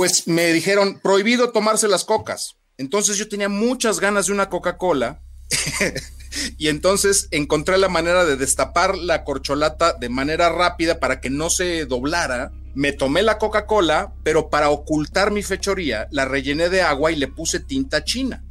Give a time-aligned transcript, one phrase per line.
[0.00, 2.56] pues me dijeron prohibido tomarse las cocas.
[2.78, 5.20] Entonces yo tenía muchas ganas de una Coca-Cola
[6.56, 11.50] y entonces encontré la manera de destapar la corcholata de manera rápida para que no
[11.50, 12.50] se doblara.
[12.74, 17.28] Me tomé la Coca-Cola, pero para ocultar mi fechoría la rellené de agua y le
[17.28, 18.42] puse tinta china.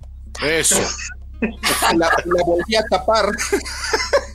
[0.45, 0.75] Eso.
[1.97, 3.31] La, la volví a tapar.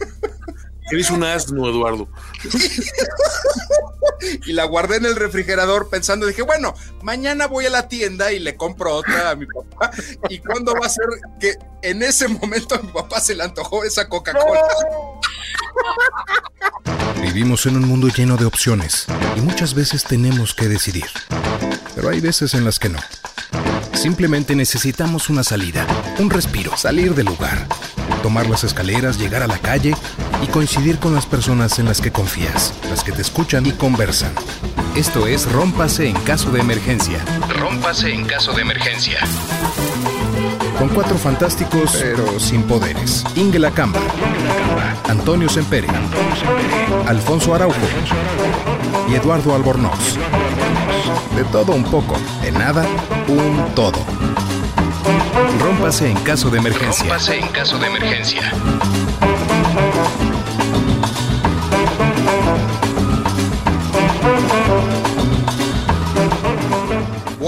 [0.90, 2.08] Eres un asno, Eduardo.
[4.46, 8.38] y la guardé en el refrigerador pensando, dije, bueno, mañana voy a la tienda y
[8.38, 9.90] le compro otra a mi papá.
[10.28, 11.06] ¿Y cuándo va a ser
[11.40, 14.62] que en ese momento a mi papá se le antojó esa Coca-Cola?
[17.22, 19.06] Vivimos en un mundo lleno de opciones
[19.36, 21.06] y muchas veces tenemos que decidir.
[21.94, 22.98] Pero hay veces en las que no.
[23.94, 25.86] Simplemente necesitamos una salida,
[26.18, 27.66] un respiro, salir del lugar,
[28.22, 29.94] tomar las escaleras, llegar a la calle
[30.42, 34.32] y coincidir con las personas en las que confías, las que te escuchan y conversan.
[34.94, 37.18] Esto es Rómpase en caso de emergencia.
[37.48, 39.18] Rómpase en caso de emergencia.
[40.78, 43.24] Con cuatro fantásticos, pero sin poderes.
[43.36, 44.00] Inge Camba,
[45.08, 45.88] Antonio Sempere,
[47.06, 47.76] Alfonso Araujo
[49.08, 50.16] y Eduardo Albornoz.
[51.36, 52.86] De todo un poco, de nada,
[53.28, 53.98] un todo.
[55.60, 57.04] Rómpase en caso de emergencia.
[57.04, 58.52] Rómpase en caso de emergencia.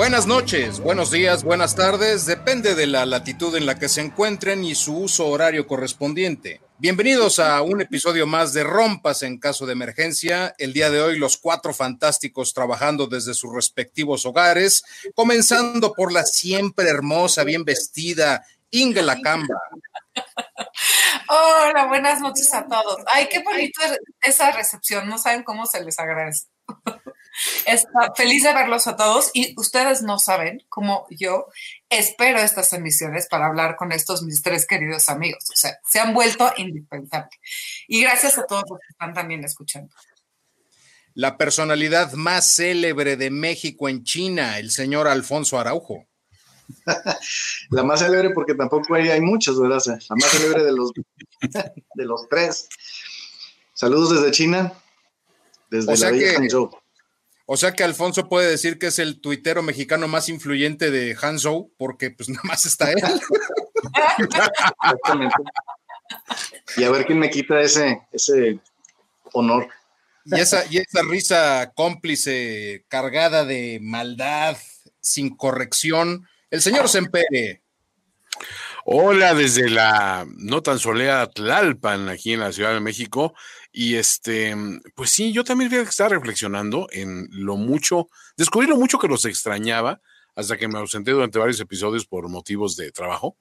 [0.06, 4.62] Buenas noches, buenos días, buenas tardes, depende de la latitud en la que se encuentren
[4.62, 6.60] y su uso horario correspondiente.
[6.78, 10.54] Bienvenidos a un episodio más de Rompas en caso de emergencia.
[10.58, 14.84] El día de hoy los cuatro fantásticos trabajando desde sus respectivos hogares,
[15.16, 19.60] comenzando por la siempre hermosa, bien vestida Inge Lacamba.
[21.28, 23.02] Hola, buenas noches a todos.
[23.12, 23.80] Ay, qué bonito
[24.22, 26.46] esa recepción, no saben cómo se les agradece.
[27.66, 31.46] Está feliz de verlos a todos y ustedes no saben cómo yo
[31.88, 35.44] espero estas emisiones para hablar con estos mis tres queridos amigos.
[35.52, 37.38] O sea, se han vuelto indispensables.
[37.88, 39.94] Y gracias a todos los que están también escuchando.
[41.14, 46.06] La personalidad más célebre de México en China, el señor Alfonso Araujo.
[47.70, 49.80] La más célebre porque tampoco hay, hay muchos, ¿verdad?
[49.86, 50.92] La más célebre de los,
[51.94, 52.68] de los tres.
[53.72, 54.72] Saludos desde China,
[55.70, 56.70] desde la bella Hangzhou.
[57.46, 61.72] O sea que Alfonso puede decir que es el tuitero mexicano más influyente de Hanzhou,
[61.78, 62.98] porque pues nada más está él.
[64.18, 65.34] Exactamente.
[66.76, 68.58] Y a ver quién me quita ese, ese
[69.32, 69.68] honor.
[70.24, 74.56] Y esa, y esa risa cómplice, cargada de maldad,
[75.00, 77.62] sin corrección, el señor Sempere.
[78.84, 83.34] Hola desde la no tan soleada Tlalpan, aquí en la Ciudad de México.
[83.78, 84.56] Y este,
[84.94, 90.00] pues sí, yo también estaba reflexionando en lo mucho, descubrí lo mucho que los extrañaba
[90.34, 93.36] hasta que me ausenté durante varios episodios por motivos de trabajo.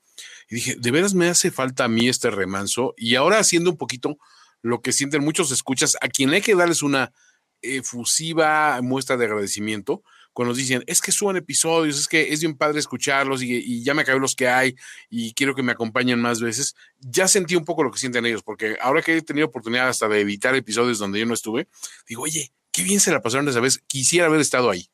[0.50, 2.94] Y dije, de veras me hace falta a mí este remanso.
[2.97, 4.18] Y ahora haciendo un poquito
[4.62, 7.13] lo que sienten muchos escuchas, a quien hay que darles una
[7.62, 10.03] efusiva muestra de agradecimiento,
[10.35, 13.94] cuando nos dicen, es que suban episodios, es que es bien padre escucharlos y, ya
[13.94, 14.75] me acabé los que hay
[15.09, 18.44] y quiero que me acompañen más veces, ya sentí un poco lo que sienten ellos,
[18.44, 21.69] porque ahora que he tenido oportunidad hasta de evitar episodios donde yo no estuve,
[22.06, 24.90] digo, oye, qué bien se la pasaron esa vez, quisiera haber estado ahí.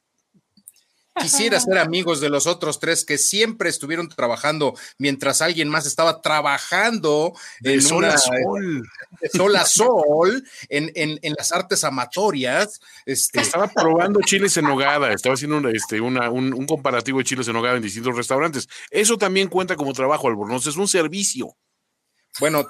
[1.21, 6.21] Quisiera ser amigos de los otros tres que siempre estuvieron trabajando mientras alguien más estaba
[6.21, 8.89] trabajando de en sol a sol.
[9.19, 12.79] De sol a sol en, en, las artes amatorias.
[13.05, 13.41] Este.
[13.41, 17.53] Estaba probando chiles en nogada, estaba haciendo una, este, una, un, comparativo de chiles en
[17.53, 18.67] nogada en distintos restaurantes.
[18.89, 21.55] Eso también cuenta como trabajo, Albornoz, es un servicio.
[22.39, 22.65] Bueno,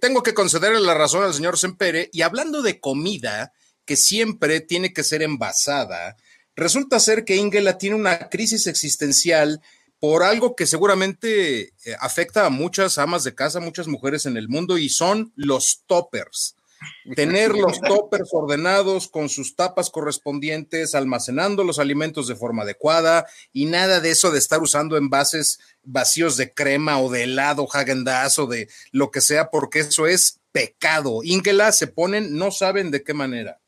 [0.00, 2.08] tengo que concederle la razón al señor Sempere.
[2.12, 3.52] Y hablando de comida,
[3.84, 6.16] que siempre tiene que ser envasada,
[6.56, 9.60] Resulta ser que Ingela tiene una crisis existencial
[10.00, 14.48] por algo que seguramente eh, afecta a muchas amas de casa, muchas mujeres en el
[14.48, 16.56] mundo, y son los toppers.
[17.14, 23.66] Tener los toppers ordenados con sus tapas correspondientes, almacenando los alimentos de forma adecuada y
[23.66, 28.04] nada de eso de estar usando envases vacíos de crema o de helado, Hagen
[28.38, 31.20] o de lo que sea, porque eso es pecado.
[31.22, 33.60] Ingela se ponen, no saben de qué manera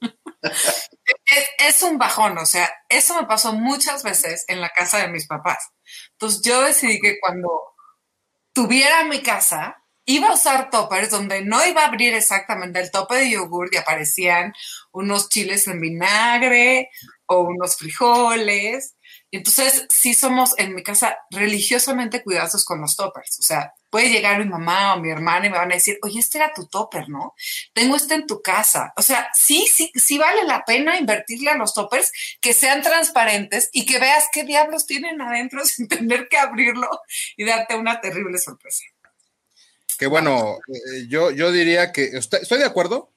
[1.58, 5.26] es, un bajón, o sea, eso me pasó muchas veces en la casa de mis
[5.26, 5.58] papás.
[6.12, 7.48] Entonces yo decidí que cuando
[8.52, 13.16] tuviera mi casa, iba a usar toppers donde no iba a abrir exactamente el tope
[13.16, 14.54] de yogur y aparecían
[14.92, 16.90] unos chiles en vinagre,
[17.28, 18.96] o unos frijoles.
[19.30, 23.38] Entonces, sí somos en mi casa religiosamente cuidadosos con los toppers.
[23.38, 26.18] O sea, puede llegar mi mamá o mi hermana y me van a decir, oye,
[26.18, 27.34] este era tu topper, ¿no?
[27.74, 28.92] Tengo este en tu casa.
[28.96, 32.10] O sea, sí, sí, sí vale la pena invertirle a los toppers
[32.40, 36.88] que sean transparentes y que veas qué diablos tienen adentro sin tener que abrirlo
[37.36, 38.84] y darte una terrible sorpresa.
[39.98, 43.12] Que bueno, eh, yo, yo diría que estoy de acuerdo,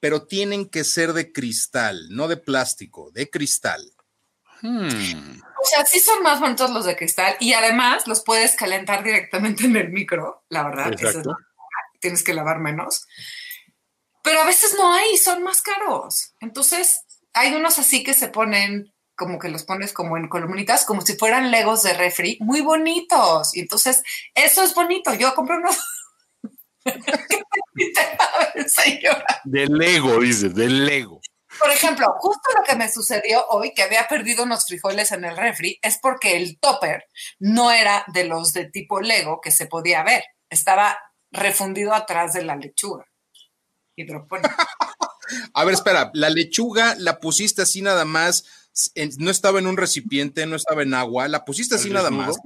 [0.00, 3.92] pero tienen que ser de cristal, no de plástico, de cristal.
[4.60, 5.40] Hmm.
[5.60, 9.64] O sea, sí son más bonitos los de cristal y además los puedes calentar directamente
[9.64, 10.92] en el micro, la verdad.
[12.00, 13.06] tienes que lavar menos.
[14.22, 16.34] Pero a veces no hay, son más caros.
[16.40, 17.00] Entonces,
[17.32, 21.16] hay unos así que se ponen como que los pones como en columnitas, como si
[21.16, 23.56] fueran legos de refri, muy bonitos.
[23.56, 24.02] Y entonces,
[24.34, 25.12] eso es bonito.
[25.14, 25.76] Yo compré unos
[29.44, 31.20] de Lego, dice, de Lego.
[31.58, 35.36] Por ejemplo, justo lo que me sucedió hoy, que había perdido unos frijoles en el
[35.36, 37.06] refri, es porque el topper
[37.38, 40.24] no era de los de tipo Lego que se podía ver.
[40.50, 40.98] Estaba
[41.30, 43.06] refundido atrás de la lechuga.
[45.54, 48.44] A ver, espera, la lechuga la pusiste así nada más,
[49.18, 52.36] no estaba en un recipiente, no estaba en agua, la pusiste así nada más.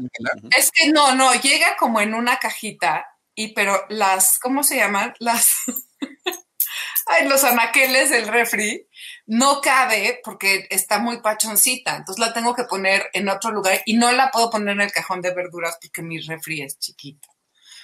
[0.56, 5.14] Es que no, no, llega como en una cajita y pero las, ¿cómo se llaman?
[5.18, 5.56] Las,
[7.06, 8.88] ay, los anaqueles del refri
[9.32, 13.94] no cabe porque está muy pachoncita, entonces la tengo que poner en otro lugar y
[13.94, 17.30] no la puedo poner en el cajón de verduras porque mi refri es chiquito.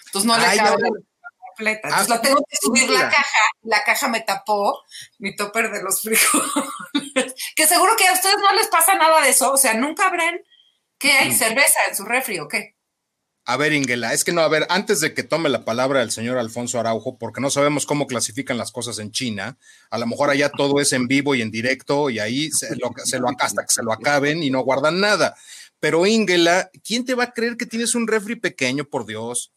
[0.05, 0.77] Entonces no le cabe
[1.47, 1.89] completa.
[1.89, 4.85] Entonces la ah, tengo que subir la caja, la caja me tapó
[5.21, 6.53] mi topper de los frijoles.
[7.57, 10.39] que seguro que a ustedes no les pasa nada de eso, o sea, nunca verán
[10.99, 12.77] que hay cerveza en su refri o qué.
[13.51, 16.11] A ver, Ingela, es que no, a ver, antes de que tome la palabra el
[16.11, 19.57] señor Alfonso Araujo, porque no sabemos cómo clasifican las cosas en China,
[19.89, 22.91] a lo mejor allá todo es en vivo y en directo y ahí se lo,
[23.03, 25.35] se lo hasta que se lo acaben y no guardan nada.
[25.81, 29.51] Pero Ingela, ¿quién te va a creer que tienes un refri pequeño, por Dios?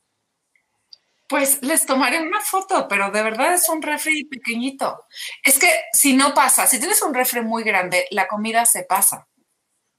[1.27, 5.03] Pues les tomaré una foto, pero de verdad es un refri pequeñito.
[5.43, 9.27] Es que si no pasa, si tienes un refri muy grande, la comida se pasa.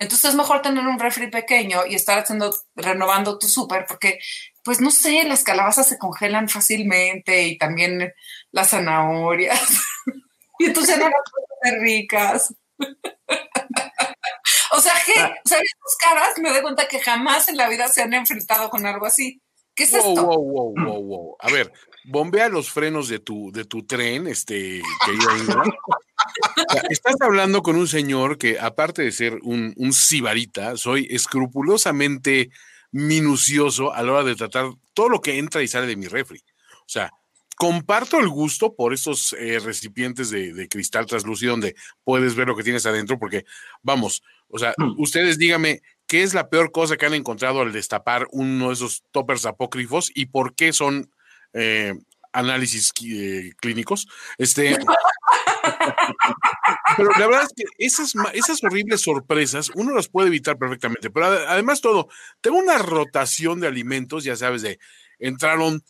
[0.02, 4.18] Entonces es mejor tener un refri pequeño y estar haciendo, renovando tu súper, porque,
[4.64, 8.12] pues no sé, las calabazas se congelan fácilmente y también
[8.50, 9.60] las zanahorias.
[10.58, 12.54] y entonces no las ricas.
[14.72, 15.34] o sea, que, ah.
[15.44, 15.60] o sea,
[16.00, 19.40] caras me doy cuenta que jamás en la vida se han enfrentado con algo así.
[19.74, 20.26] ¿Qué es esto?
[20.26, 21.36] Wow, wow, wow, wow.
[21.40, 21.72] A ver,
[22.04, 25.62] bombea los frenos de tu, de tu tren, este, querido
[26.90, 32.50] Estás hablando con un señor que, aparte de ser un, un sibarita, soy escrupulosamente
[32.90, 36.40] minucioso a la hora de tratar todo lo que entra y sale de mi refri.
[36.80, 37.10] O sea,
[37.56, 42.56] comparto el gusto por estos eh, recipientes de, de, cristal translúcido donde puedes ver lo
[42.56, 43.44] que tienes adentro, porque,
[43.82, 45.00] vamos, o sea, mm.
[45.00, 49.04] ustedes díganme, ¿qué es la peor cosa que han encontrado al destapar uno de esos
[49.10, 51.10] toppers apócrifos y por qué son
[51.52, 51.94] eh,
[52.32, 54.08] análisis eh, clínicos.
[54.38, 54.78] Este,
[56.96, 61.10] pero la verdad es que esas, esas horribles sorpresas uno las puede evitar perfectamente.
[61.10, 62.08] Pero además todo,
[62.40, 64.78] tengo una rotación de alimentos, ya sabes, de
[65.18, 65.84] entraron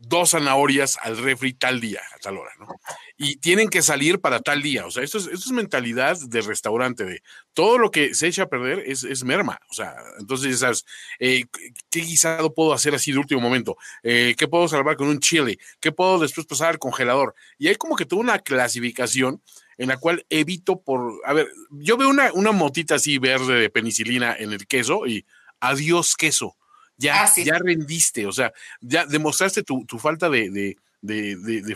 [0.00, 2.68] dos zanahorias al refri tal día, a tal hora, ¿no?
[3.16, 4.86] Y tienen que salir para tal día.
[4.86, 7.22] O sea, esto es, esto es mentalidad de restaurante, de
[7.54, 9.58] todo lo que se echa a perder es, es merma.
[9.70, 10.84] O sea, entonces sabes,
[11.18, 11.44] eh,
[11.90, 13.76] ¿qué guisado puedo hacer así de último momento?
[14.02, 15.58] Eh, ¿Qué puedo salvar con un chile?
[15.80, 17.34] ¿Qué puedo después pasar al congelador?
[17.58, 19.42] Y hay como que toda una clasificación
[19.78, 23.70] en la cual evito por, a ver, yo veo una, una motita así verde de
[23.70, 25.26] penicilina en el queso y
[25.60, 26.56] adiós queso
[26.96, 30.76] ya, ah, ya rendiste, o sea, ya demostraste tu, falta de,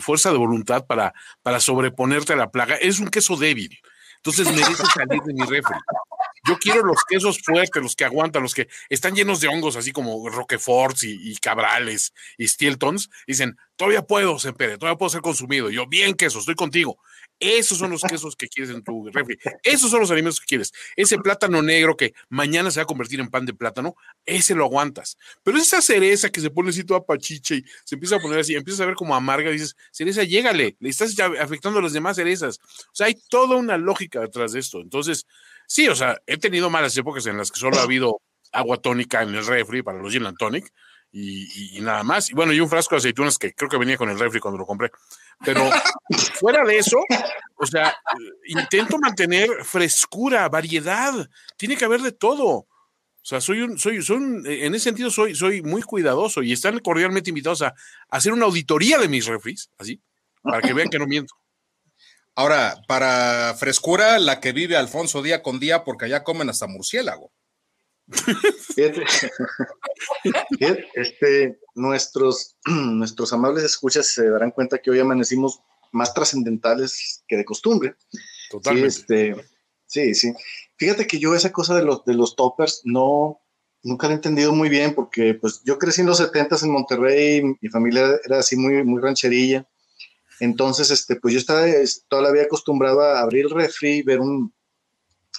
[0.01, 2.75] fuerza de voluntad para, para sobreponerte a la plaga.
[2.75, 3.79] Es un queso débil.
[4.17, 5.75] Entonces mereces salir de mi refri.
[6.47, 9.91] Yo quiero los quesos fuertes, los que aguantan, los que están llenos de hongos, así
[9.91, 13.09] como Roqueforts y, Cabrales y Stiltons.
[13.27, 15.69] Dicen, todavía puedo, Sempere, todavía puedo ser consumido.
[15.69, 16.97] Yo, bien queso, estoy contigo.
[17.39, 19.37] Esos son los quesos que quieres en tu refri.
[19.63, 20.71] Esos son los alimentos que quieres.
[20.95, 23.95] Ese plátano negro que mañana se va a convertir en pan de plátano,
[24.25, 25.17] ese lo aguantas.
[25.43, 28.53] Pero esa cereza que se pone así toda pachiche y se empieza a poner así,
[28.53, 32.59] empieza a ver como amarga, dices, cereza, llégale, le estás afectando a las demás cerezas.
[32.87, 34.79] O sea, hay toda una lógica detrás de esto.
[34.79, 35.25] Entonces,
[35.71, 39.21] sí, o sea, he tenido malas épocas en las que solo ha habido agua tónica
[39.21, 40.69] en el refri para los gin tonic
[41.13, 42.29] y, nada más.
[42.29, 44.57] Y bueno, y un frasco de aceitunas que creo que venía con el refri cuando
[44.57, 44.91] lo compré.
[45.45, 45.69] Pero
[46.39, 46.97] fuera de eso,
[47.55, 47.95] o sea,
[48.47, 51.29] intento mantener frescura, variedad.
[51.55, 52.47] Tiene que haber de todo.
[52.47, 52.67] O
[53.23, 57.29] sea, soy un, soy, soy en ese sentido soy, soy muy cuidadoso y están cordialmente
[57.29, 57.73] invitados a,
[58.09, 60.01] hacer una auditoría de mis refris, así,
[60.41, 61.33] para que vean que no miento.
[62.35, 67.31] Ahora, para frescura, la que vive Alfonso día con día, porque allá comen hasta murciélago.
[70.95, 75.61] este, nuestros, nuestros amables escuchas se darán cuenta que hoy amanecimos
[75.91, 77.95] más trascendentales que de costumbre.
[78.49, 78.91] Totalmente.
[78.91, 79.35] Sí, este,
[79.85, 80.33] sí, sí.
[80.77, 83.41] Fíjate que yo esa cosa de los, de los toppers no,
[83.83, 87.43] nunca la he entendido muy bien porque pues yo crecí en los 70 en Monterrey,
[87.43, 89.67] mi familia era así muy, muy rancherilla.
[90.41, 91.67] Entonces, este, pues yo estaba
[92.07, 94.51] toda la vida acostumbrado a abrir el refri, ver un,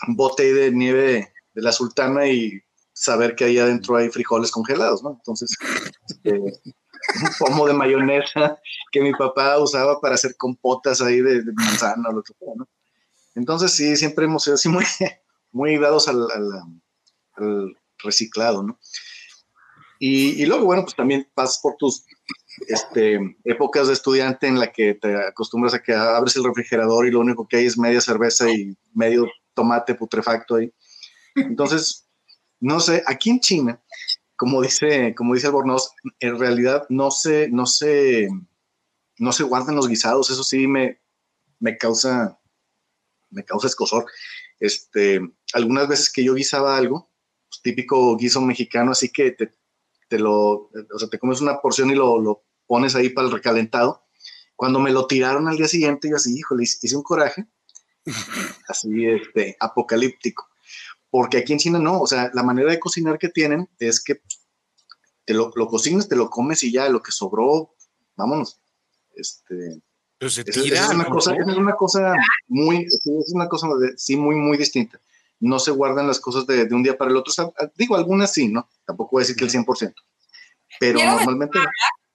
[0.06, 5.10] bote de nieve de, la sultana y saber que ahí adentro hay frijoles congelados, ¿no?
[5.10, 5.56] Entonces,
[6.08, 8.60] este, un pomo de mayonesa
[8.92, 12.68] que mi papá usaba para hacer compotas ahí de, manzana o lo que fuera, ¿no?
[13.34, 14.84] Entonces, sí, siempre hemos sido así muy,
[15.50, 16.28] muy dados al,
[18.04, 18.78] reciclado, ¿no?
[19.98, 22.04] Y, luego, bueno, pues también pasas por tus
[22.66, 27.10] este, épocas de estudiante en la que te acostumbras a que abres el refrigerador y
[27.10, 30.72] lo único que hay es media cerveza y medio tomate putrefacto ahí.
[31.34, 32.08] Entonces,
[32.60, 33.82] no sé, aquí en China,
[34.36, 38.28] como dice, como dice Albornoz, en realidad no se, no se,
[39.18, 41.00] no se guardan los guisados, eso sí me,
[41.58, 42.38] me causa,
[43.30, 44.06] me causa escosor.
[44.60, 45.20] Este,
[45.54, 47.10] algunas veces que yo guisaba algo,
[47.62, 49.50] típico guiso mexicano, así que te,
[50.12, 53.32] te, lo, o sea, te comes una porción y lo, lo, pones ahí para el
[53.32, 54.04] recalentado.
[54.54, 57.46] Cuando me lo tiraron al día siguiente, yo así, híjole, hice un coraje,
[58.68, 60.46] así, este, apocalíptico.
[61.08, 64.20] Porque aquí en China no, o sea, la manera de cocinar que tienen es que
[65.24, 67.74] te lo, lo cocinas, te lo comes y ya, lo que sobró,
[68.14, 68.60] vámonos.
[69.16, 69.80] Este,
[70.18, 72.12] Pero se tira, es, una cosa, es una cosa
[72.48, 73.66] muy, es una cosa,
[73.96, 75.00] sí, muy, muy distinta
[75.42, 77.32] no se guardan las cosas de, un día para el otro.
[77.74, 78.68] digo, algunas sí, ¿no?
[78.86, 79.92] Tampoco voy a decir que el 100%.
[80.78, 81.58] Pero normalmente...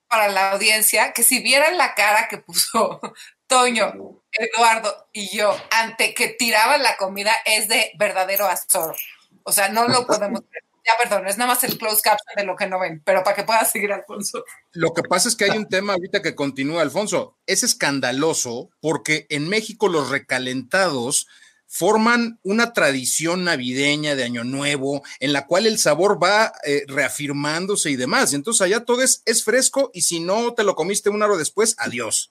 [0.08, 3.02] Para la audiencia, que si vieran la cara que puso
[3.48, 8.96] Toño, Eduardo y yo ante que tiraban la comida, es de verdadero azor.
[9.44, 10.42] O sea, no lo podemos...
[10.88, 13.36] Ya, perdón, es nada más el close caption de lo que no ven, pero para
[13.36, 14.46] que pueda seguir Alfonso.
[14.72, 17.38] Lo que pasa es que hay un tema ahorita que continúa, Alfonso.
[17.46, 21.28] Es escandaloso porque en México los recalentados
[21.68, 27.92] forman una tradición navideña de Año Nuevo en la cual el sabor va eh, reafirmándose
[27.92, 28.34] y demás.
[28.34, 32.30] Entonces allá todo es, fresco y si no te lo comiste un hora después, adiós.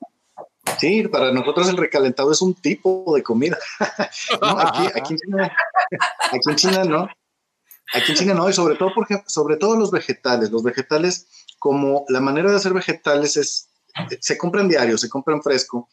[0.80, 3.56] Sí, para nosotros el recalentado es un tipo de comida.
[4.42, 5.56] aquí, en China,
[6.32, 7.08] aquí en China no.
[7.94, 10.50] Aquí en China no, y sobre todo porque, sobre todo los vegetales.
[10.50, 11.28] Los vegetales,
[11.58, 13.68] como la manera de hacer vegetales es,
[14.20, 15.88] se compran diarios, se compran fresco,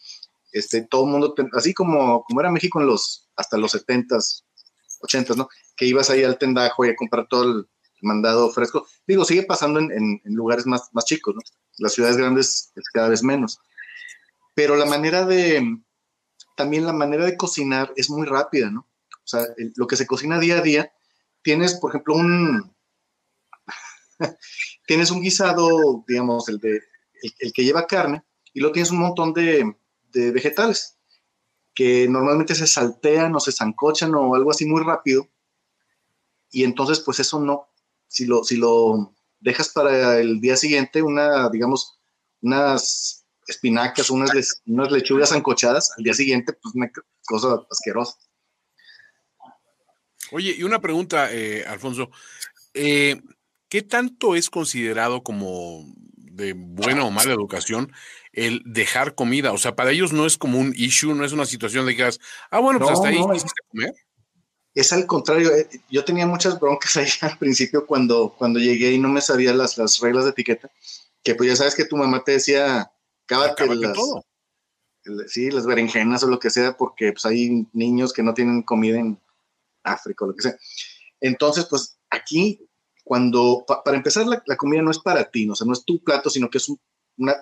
[0.52, 4.44] este, todo el mundo, así como, como era México en los, hasta los 70s,
[5.02, 5.50] 80s, ¿no?
[5.76, 7.68] Que ibas ahí al tendajo y a comprar todo el
[8.02, 8.88] mandado fresco.
[9.08, 11.42] Digo, sigue pasando en, lugares más, más chicos, ¿no?
[11.78, 13.60] Las ciudades grandes es cada vez menos.
[14.54, 15.80] Pero la manera de,
[16.56, 18.88] también la manera de cocinar es muy rápida, ¿no?
[19.12, 19.42] O sea,
[19.76, 20.94] lo que se cocina día a día,
[21.42, 22.76] tienes, por ejemplo, un,
[24.88, 26.82] tienes un guisado, digamos, el, de,
[27.40, 28.24] el que lleva carne,
[28.54, 29.76] y lo tienes un montón de,
[30.12, 30.93] de vegetales
[31.74, 35.28] que normalmente se saltean o se zancochan o algo así muy rápido.
[36.52, 37.68] Y entonces, pues eso no,
[38.08, 42.00] si lo, si lo dejas para el día siguiente, una, digamos,
[42.42, 44.32] unas espinacas, unas,
[44.66, 46.92] unas lechugas zancochadas, al día siguiente, pues una
[47.26, 48.18] cosa asquerosa.
[50.32, 52.10] Oye, y una pregunta, eh, Alfonso.
[52.74, 53.22] Eh,
[53.68, 57.92] ¿Qué tanto es considerado como de buena o mala educación
[58.34, 59.54] el dejar comida.
[59.54, 61.98] O sea, para ellos no es como un issue, no es una situación de que
[61.98, 63.94] digas, ah, bueno, pues hasta ahí quisiste comer.
[64.74, 69.00] Es al contrario, eh, yo tenía muchas broncas ahí al principio cuando, cuando llegué y
[69.00, 70.72] no me sabía las, las reglas de etiqueta,
[71.24, 72.92] que pues ya sabes que tu mamá te decía,
[73.28, 74.26] cábate las, todo.
[75.28, 79.00] sí, las berenjenas o lo que sea, porque pues hay niños que no tienen comida
[79.00, 79.22] en
[79.84, 80.58] África o lo que sea.
[81.22, 82.68] Entonces, pues aquí,
[83.04, 85.54] cuando, para empezar, la, la, comida no es para ti, ¿no?
[85.54, 86.80] o sea, no es tu plato, sino que es un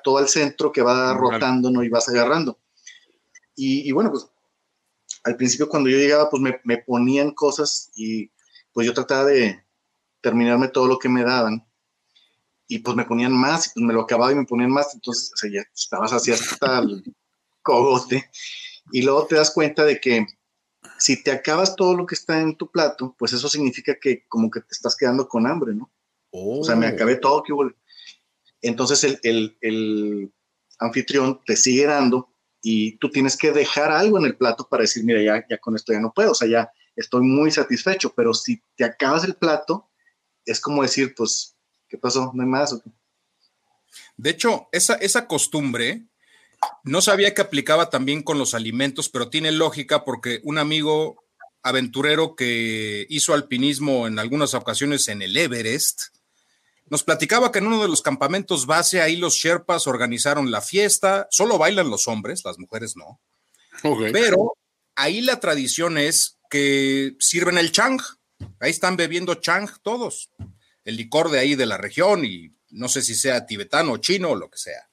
[0.04, 1.84] todo el centro que va rotando ¿no?
[1.84, 2.60] y vas agarrando.
[3.56, 4.28] Y, bueno, pues
[5.24, 8.32] al principio cuando yo llegaba, pues me, ponían cosas y
[8.74, 9.64] pues yo trataba de
[10.22, 11.68] terminarme todo lo que me daban
[12.68, 15.32] y pues me ponían más y pues me lo acababa y me ponían más, entonces
[15.44, 17.04] o ya estabas así hasta el
[17.62, 18.32] cogote
[18.92, 20.26] y luego te das cuenta de que
[20.98, 24.50] si te acabas todo lo que está en tu plato, pues eso significa que como
[24.50, 25.92] que te estás quedando con hambre, ¿no?
[26.32, 26.90] O sea, me oh.
[26.90, 27.54] acabé todo, que
[28.62, 30.32] entonces el,
[30.80, 35.04] anfitrión te sigue dando y tú tienes que dejar algo en el plato para decir,
[35.04, 38.34] mira, ya, ya con esto ya no puedo, o sea, ya estoy muy satisfecho, pero
[38.34, 39.90] si te acabas el plato,
[40.46, 41.56] es como decir, pues,
[41.88, 42.32] ¿qué pasó?
[42.34, 42.82] ¿No hay más?
[44.18, 46.06] De hecho, esa, esa costumbre
[46.84, 51.24] No sabía que aplicaba también con los alimentos, pero tiene lógica porque un amigo
[51.64, 56.16] aventurero que hizo alpinismo en algunas ocasiones en el Everest,
[56.92, 61.26] nos platicaba que en uno de los campamentos base ahí los Sherpas organizaron la fiesta,
[61.32, 63.22] solo bailan los hombres, las mujeres no.
[64.12, 64.58] Pero
[64.96, 68.02] ahí la tradición es que sirven el chang,
[68.60, 70.32] ahí están bebiendo chang todos,
[70.84, 74.36] el licor de ahí de la región y no sé si sea tibetano, chino o
[74.36, 74.90] lo que sea.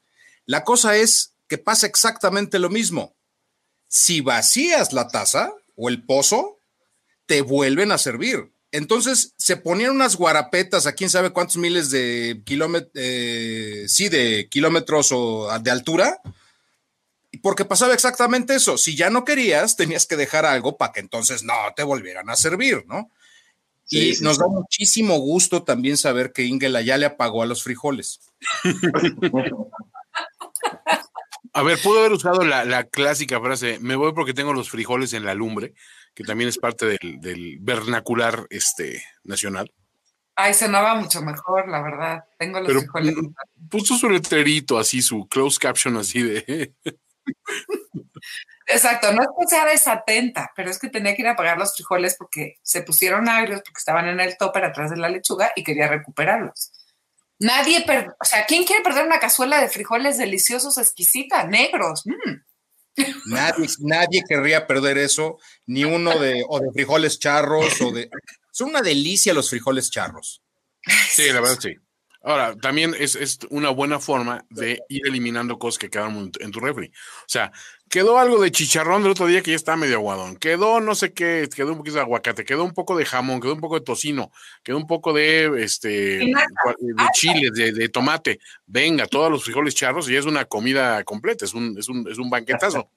[0.47, 3.17] La cosa es que pasa exactamente lo mismo.
[3.89, 6.61] Si vacías la taza o el pozo,
[7.27, 8.53] te vuelven a servir.
[8.71, 14.49] Entonces se ponían unas guarapetas a quién sabe cuántos miles de kilómetros, eh, sí, de
[14.51, 16.21] kilómetros o de altura,
[17.43, 18.77] porque pasaba exactamente eso.
[18.77, 22.37] Si ya no querías, tenías que dejar algo para que entonces no te volvieran a
[22.37, 23.11] servir, ¿no?
[23.91, 28.21] y nos da muchísimo gusto también saber que Ingela ya le apagó a los frijoles.
[31.55, 35.25] A ver, pudo haber usado la, clásica frase, me voy porque tengo los frijoles en
[35.25, 35.75] la lumbre,
[36.19, 39.73] que también es parte del, vernacular este, nacional.
[40.35, 42.25] Ay, sonaba mucho mejor, la verdad.
[42.37, 43.15] Tengo los frijoles.
[43.71, 46.75] Puso su letrerito así, su close caption así de.
[48.67, 51.77] Exacto, no es que sea desatenta, pero es que tenía que ir a pagar los
[51.77, 55.63] frijoles porque se pusieron agrios, porque estaban en el topper atrás de la lechuga y
[55.63, 56.73] quería recuperarlos.
[57.39, 57.87] Nadie,
[58.21, 62.05] o sea, ¿quién quiere perder una cazuela de frijoles deliciosos, exquisita, negros?
[62.07, 62.48] Mm.
[63.27, 68.11] Nadie, nadie querría perder eso, ni uno de, o de frijoles charros, o de...
[68.51, 70.43] Son una delicia los frijoles charros.
[71.11, 71.75] Sí, la verdad sí.
[72.23, 76.61] Ahora, también es, es, una buena forma de ir eliminando cosas que quedaron en tu
[76.61, 76.89] refri.
[76.89, 77.53] O sea,
[77.89, 80.37] quedó algo de chicharrón del otro día que ya está medio aguadón.
[80.37, 83.55] Quedó no sé qué, quedó un poquito de aguacate, quedó un poco de jamón, quedó
[83.55, 84.31] un poco de tocino,
[84.63, 86.35] quedó un poco de este de
[87.15, 88.39] chile, de, tomate.
[88.67, 92.19] Venga, todos los frijoles charros y es una comida completa, es un, es un, es
[92.19, 92.91] un banquetazo.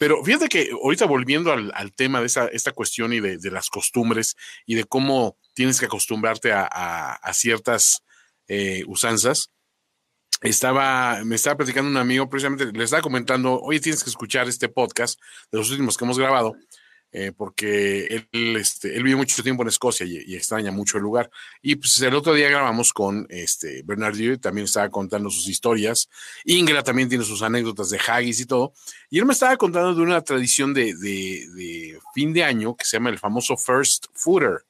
[0.00, 4.34] Pero fíjate que ahorita volviendo al, tema de esa, esta cuestión y de, las costumbres
[4.64, 8.02] y de cómo tienes que acostumbrarte a, a, ciertas
[8.48, 9.50] eh, usanzas,
[10.40, 14.68] estaba, me estaba platicando un amigo, precisamente le estaba comentando, oye, tienes que escuchar este
[14.68, 15.20] podcast
[15.50, 16.56] de los últimos que hemos grabado,
[17.12, 21.30] eh, porque él, este, él vive mucho tiempo en Escocia y, extraña mucho el lugar.
[21.60, 26.08] Y pues el otro día grabamos con este Bernardino, también estaba contando sus historias.
[26.44, 28.72] Ingra también tiene sus anécdotas de haggis y todo.
[29.10, 32.96] Y él me estaba contando de una tradición de, de fin de año que se
[32.96, 34.64] llama el famoso First Footer,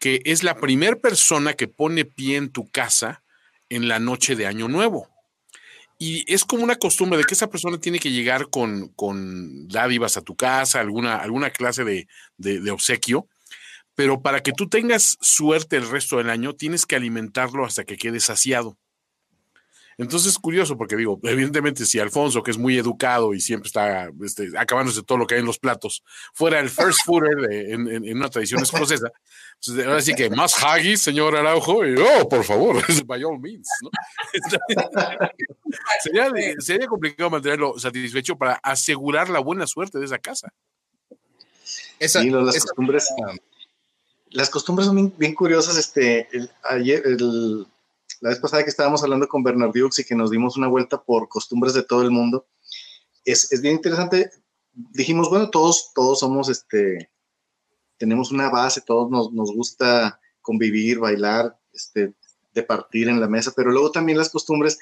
[0.00, 3.22] que es la primera persona que pone pie en tu casa
[3.68, 5.08] en la noche de Año Nuevo.
[5.98, 10.16] Y es como una costumbre de que esa persona tiene que llegar con, con dádivas
[10.16, 13.28] a tu casa, alguna, alguna clase de, de, obsequio,
[13.94, 17.96] pero para que tú tengas suerte el resto del año, tienes que alimentarlo hasta que
[17.96, 18.76] quede saciado.
[19.98, 24.10] Entonces es curioso porque digo, evidentemente si Alfonso, que es muy educado y siempre está
[24.22, 26.02] este, acabándose todo lo que hay en los platos,
[26.34, 29.10] fuera el first fooder en, una tradición escocesa,
[29.64, 33.68] pues ahora sí que más haggis, señor Araujo, y oh, por favor, by all means.
[36.60, 40.52] sería, complicado mantenerlo satisfecho para asegurar la buena suerte de esa casa.
[42.00, 43.08] sí, las costumbres.
[44.28, 45.78] Las costumbres son bien, curiosas.
[45.78, 46.28] Este,
[46.64, 47.66] ayer, el,
[48.20, 51.28] la vez pasada que estábamos hablando con Bernardiux y que nos dimos una vuelta por
[51.28, 52.46] costumbres de todo el mundo,
[53.24, 54.30] es, es bien interesante.
[54.72, 57.10] Dijimos, bueno, todos, todos somos, este,
[57.98, 62.14] tenemos una base, todos nos, nos gusta convivir, bailar, este,
[62.62, 64.78] partir en la mesa, pero luego también las costumbres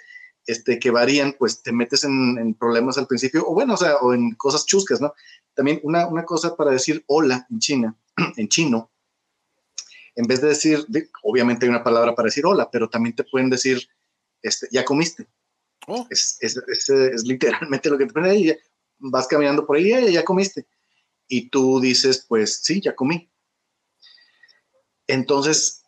[0.47, 3.97] este, que varían, pues te metes en, en, problemas al principio, o bueno, o sea,
[3.97, 5.15] o en cosas chuscas, ¿no?
[5.55, 7.97] También una, una cosa para decir hola en China,
[8.37, 8.91] en chino,
[10.17, 10.87] en vez de decir,
[11.23, 13.89] obviamente hay una palabra para decir hola, pero también te pueden decir,
[14.43, 15.27] este, ya comiste.
[15.87, 16.07] Oh.
[16.11, 16.39] Es,
[17.25, 18.57] literalmente lo que te ponen ahí.
[18.99, 20.67] Vas caminando por ahí, ya, ya comiste.
[21.27, 23.31] Y tú dices, pues sí, ya comí.
[25.07, 25.83] Entonces,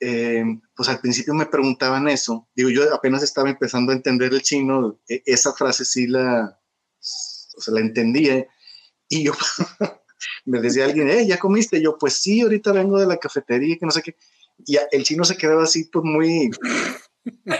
[0.00, 2.48] eh, pues al principio me preguntaban eso.
[2.54, 4.98] Digo, yo apenas estaba empezando a entender el chino.
[5.08, 6.60] E, esa frase sí la,
[7.56, 8.46] o sea, la entendía.
[9.08, 9.32] Y yo
[10.44, 11.80] me decía alguien, eh, ¿ya comiste?
[11.80, 14.16] yo, pues sí, ahorita vengo de la cafetería, que no sé qué.
[14.66, 16.50] Y el chino se quedaba así, pues muy,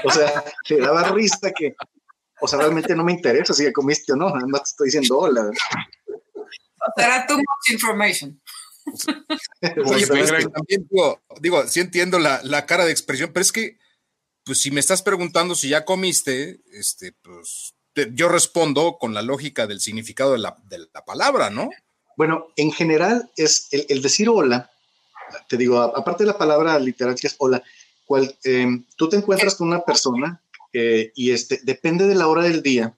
[0.05, 1.75] o sea, le daba risa que,
[2.41, 4.87] o sea, realmente no me interesa si ya comiste o no, nada más te estoy
[4.87, 5.51] diciendo hola.
[6.97, 8.41] Será too much information.
[9.85, 13.79] Oye, pues, también digo, digo, sí entiendo la, la, cara de expresión, pero es que,
[14.45, 17.75] pues si me estás preguntando si ya comiste, este, pues
[18.13, 21.71] yo respondo con la lógica del significado de la, de la palabra, ¿no?
[22.17, 24.71] Bueno, en general es el, decir hola,
[25.49, 27.63] te digo, aparte de la palabra literal que es hola,
[28.07, 30.41] cual, em, tú te encuentras con una persona
[30.73, 32.97] eh, y este, depende de la hora del día,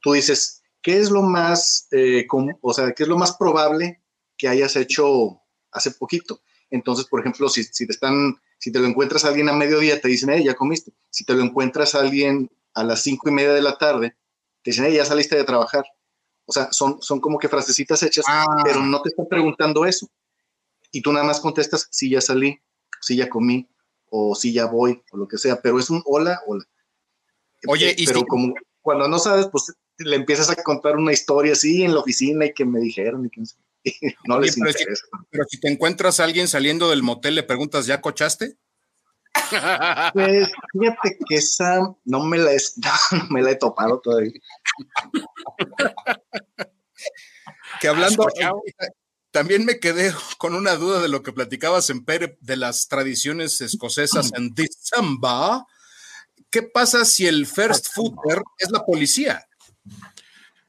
[0.00, 2.26] tú dices, ¿qué es lo más, eh,
[2.60, 4.02] o sea, qué es lo más probable
[4.36, 6.40] que hayas hecho hace poquito?
[6.70, 10.00] Entonces, por ejemplo, si, si te están, si te lo encuentras a alguien a mediodía,
[10.00, 10.92] te dicen, hey, ya comiste.
[11.10, 14.16] Si te lo encuentras a alguien a las cinco y media de la tarde,
[14.62, 15.84] te dicen, hey, ya saliste de trabajar.
[16.52, 18.44] O sea, son, son como que frasecitas hechas, Ah.
[18.62, 20.06] pero no te están preguntando eso.
[20.90, 22.60] Y tú nada más contestas, sí, ya salí,
[23.00, 23.66] sí, ya comí,
[24.10, 26.62] o sí, ya voy, o lo que sea, pero es un hola, hola.
[27.66, 31.52] Oye, y pero si- como cuando no sabes, pues le empiezas a contar una historia
[31.54, 33.46] así en la oficina y que me dijeron y que no
[34.26, 35.06] no Oye, les pero si- interesa.
[35.30, 38.58] Pero si te encuentras a alguien saliendo del motel, le preguntas, ¿ya cochaste?
[40.12, 44.32] Pues fíjate que esa no me la, he, no, me la he topado todavía.
[47.80, 48.62] Que hablando, ¿Has cochado?
[49.30, 53.60] también me quedé con una duda de lo que platicabas en Pere de las tradiciones
[53.60, 55.62] escocesas en December.
[56.50, 59.46] ¿Qué pasa si el first footer es la policía?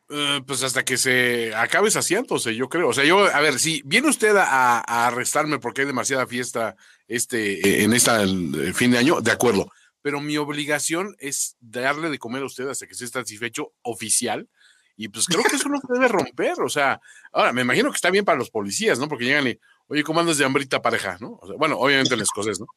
[0.09, 2.89] Eh, pues hasta que se acabe saciándose, yo creo.
[2.89, 6.75] O sea, yo, a ver, si viene usted a, a arrestarme porque hay demasiada fiesta
[7.07, 9.71] este, eh, en esta el fin de año, de acuerdo.
[10.03, 14.47] Pero mi obligación es darle de comer a usted hasta que esté satisfecho oficial.
[14.95, 16.61] Y pues creo que eso no se debe romper.
[16.61, 19.07] O sea, ahora me imagino que está bien para los policías, ¿no?
[19.09, 21.17] Porque llegan y, oye, ¿cómo andas de hambrita pareja?
[21.19, 21.39] ¿no?
[21.41, 22.67] O sea, bueno, obviamente en escocés, ¿no?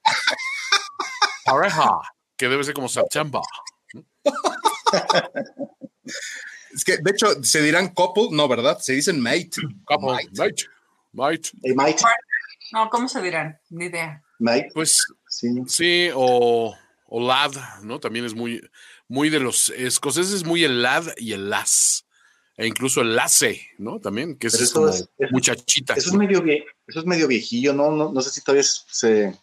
[1.45, 1.91] Pareja,
[2.37, 3.43] que debe ser como September.
[6.75, 8.79] Es que, de hecho, se dirán couple, no, ¿verdad?
[8.79, 9.51] Se dicen mate.
[9.85, 10.29] Couple, Mate.
[10.33, 10.65] mate,
[11.12, 11.51] mate.
[11.62, 12.03] Hey, Mike,
[12.73, 13.59] No, ¿cómo se dirán?
[13.71, 14.23] Ni idea.
[14.39, 14.95] Mike, Pues
[15.29, 15.49] sí.
[15.67, 16.77] Sí, o,
[17.09, 18.01] o lad, ¿no?
[18.01, 18.61] También es muy,
[19.09, 22.05] muy de los escoceses, muy el lad y el las.
[22.59, 24.01] E incluso el lace, ¿no?
[24.01, 25.95] También, que es eso como es- muchachita.
[25.95, 27.90] Eso es medio, vie- eso es medio viejillo, ¿no?
[27.90, 29.38] No, no sé si todavía se,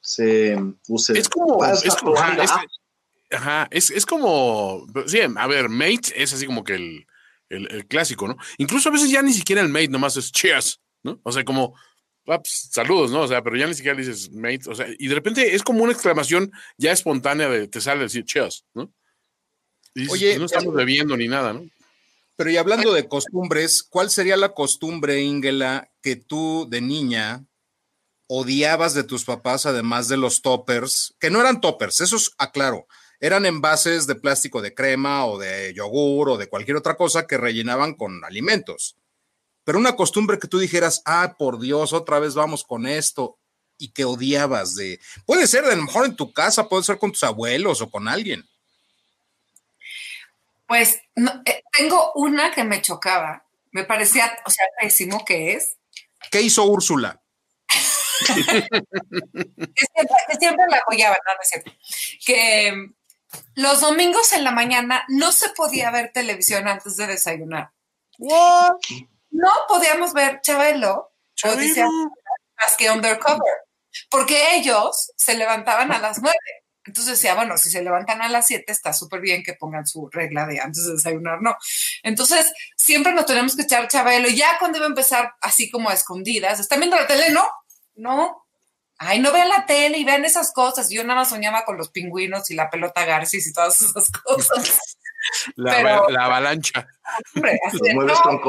[0.00, 0.56] se
[0.88, 1.18] use.
[1.18, 2.42] Es como, Ah, es como, ajá, jugando.
[2.42, 2.64] es, Ah,
[3.30, 7.06] ajá, es, es como, sí, a ver, mate es así como que el,
[7.48, 8.36] el, el clásico, ¿no?
[8.58, 11.20] Incluso a veces ya ni siquiera el mate, nomás es cheers, ¿no?
[11.22, 11.74] O sea, como,
[12.28, 13.22] ah, pues, saludos, ¿no?
[13.22, 15.62] O sea, pero ya ni siquiera le dices mate, o sea, y de repente es
[15.62, 18.92] como una exclamación ya espontánea de te sale decir cheers, ¿no?
[19.94, 21.66] Y dices, Oye, no estamos bebiendo ni nada, ¿no?
[22.36, 27.44] Pero y hablando de costumbres, ¿cuál sería la costumbre, Ingela, que tú de niña
[28.28, 31.16] odiabas de tus papás, además de los toppers?
[31.18, 32.86] Que no eran toppers, esos aclaro,
[33.18, 37.38] eran envases de plástico de crema o de yogur o de cualquier otra cosa que
[37.38, 38.96] rellenaban con alimentos.
[39.68, 43.36] Pero una costumbre que tú dijeras, ah, por Dios, otra vez vamos con esto,
[43.76, 44.98] y que odiabas de.
[45.26, 48.08] Puede ser, a lo mejor en tu casa, puede ser con tus abuelos o con
[48.08, 48.48] alguien.
[50.66, 53.44] Pues no, eh, tengo una que me chocaba.
[53.70, 55.76] Me parecía, o sea, pésimo que es.
[56.30, 57.20] ¿Qué hizo Úrsula?
[58.26, 58.42] Que
[59.92, 61.72] siempre, que siempre la apoyaba, no, no es cierto.
[62.24, 62.94] Que mm,
[63.56, 67.70] los domingos en la mañana no se podía ver televisión antes de desayunar.
[69.30, 71.12] No podíamos ver Chabelo,
[71.44, 73.52] o Odisea más que Undercover,
[74.10, 76.38] porque ellos se levantaban a las nueve.
[76.84, 80.08] Entonces decía, bueno, si se levantan a las siete, está súper bien que pongan su
[80.08, 81.54] regla de antes de desayunar, no.
[82.02, 84.28] Entonces, siempre nos tenemos que echar Chabelo.
[84.28, 87.30] Y ya cuando iba a empezar así como a escondidas, ¿están viendo la tele?
[87.30, 87.46] No,
[87.94, 88.46] no.
[88.96, 90.88] Ay, no vean la tele y vean esas cosas.
[90.90, 94.96] Yo nada más soñaba con los pingüinos y la pelota Garcis y todas esas cosas.
[95.56, 96.86] La, Pero- la avalancha.
[97.34, 98.40] Hombre, así Los muebles no.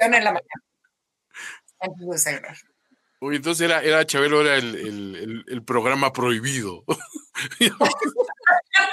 [0.00, 0.62] En la mañana.
[1.80, 2.56] Antes de desayunar.
[3.20, 6.84] Uy, entonces era, era Chabelo, era el, el- el- el programa prohibido.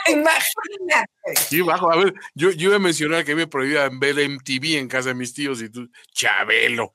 [0.08, 1.12] Imagínate.
[1.48, 1.92] Sí, bajo.
[1.92, 5.16] A ver, yo, yo iba a mencionar que me prohibía ver MTV en casa de
[5.16, 6.94] mis tíos y tú, Chabelo.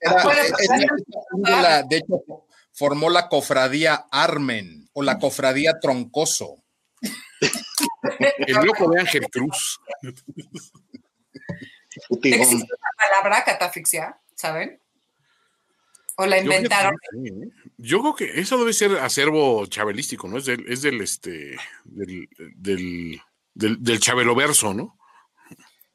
[0.00, 2.22] Era- la- de hecho,
[2.72, 6.62] formó la cofradía Armen o la cofradía Troncoso.
[8.46, 9.80] El loco de Ángel Cruz.
[12.08, 12.40] Putigón.
[12.40, 14.16] ¿Existe una palabra catafixia?
[14.34, 14.78] ¿Saben?
[16.16, 16.96] ¿O la Yo creo que inventaron?
[17.10, 17.48] sí, ¿eh?
[17.78, 20.38] Yo creo que eso debe ser acervo chabelístico, ¿no?
[20.38, 23.20] Es del, es del este, del, del,
[23.54, 24.98] del, del chabeloverso, ¿no?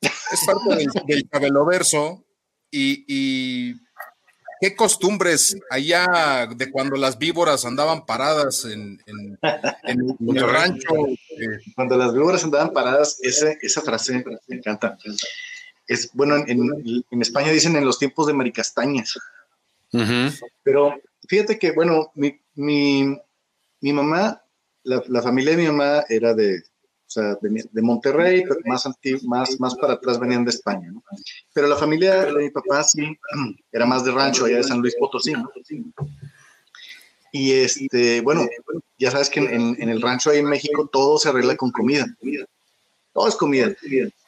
[0.02, 2.24] Es parte del, del Chabeloverso
[2.70, 3.76] y, y
[4.62, 9.40] qué costumbres allá de cuando las víboras andaban paradas en, en-
[9.84, 10.94] en el rancho.
[11.08, 14.98] eh, Cuando las víboras andaban paradas, ese- esa frase me encanta.
[15.88, 19.18] Es, bueno, en, España dicen en los tiempos de maricastañas.
[20.64, 20.96] Pero
[21.28, 23.18] fíjate que, bueno, mi, mi,
[23.82, 24.42] mi mamá,
[24.84, 28.86] la, la familia de mi mamá era de, o sea, venía de Monterrey, pero más,
[28.86, 31.02] anti- más, más para atrás venían de España, ¿no?
[31.54, 33.18] Pero la familia de mi papá sí
[33.72, 35.50] era más de rancho, allá de San Luis Potosí, ¿no?
[37.32, 38.46] Y este, bueno,
[38.98, 42.06] ya sabes que en, en el rancho ahí en México todo se arregla con comida.
[43.18, 43.76] Todo es comida.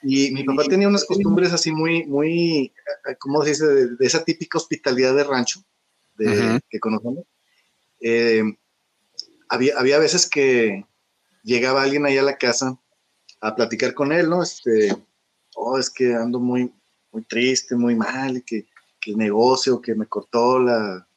[0.02, 2.74] Y mi papá tenía unas costumbres así muy, muy,
[3.20, 3.68] ¿cómo se dice?
[3.68, 5.64] De, esa típica hospitalidad de rancho
[6.18, 7.24] de, que conocemos.
[8.02, 8.42] Eh,
[9.48, 10.88] había, había veces que
[11.44, 12.80] llegaba alguien ahí a la casa
[13.42, 14.42] a platicar con él, ¿no?
[14.42, 14.98] Este,
[15.54, 16.74] oh, es que ando muy,
[17.12, 18.66] muy triste, muy mal, que,
[19.00, 21.08] que el negocio, que me cortó la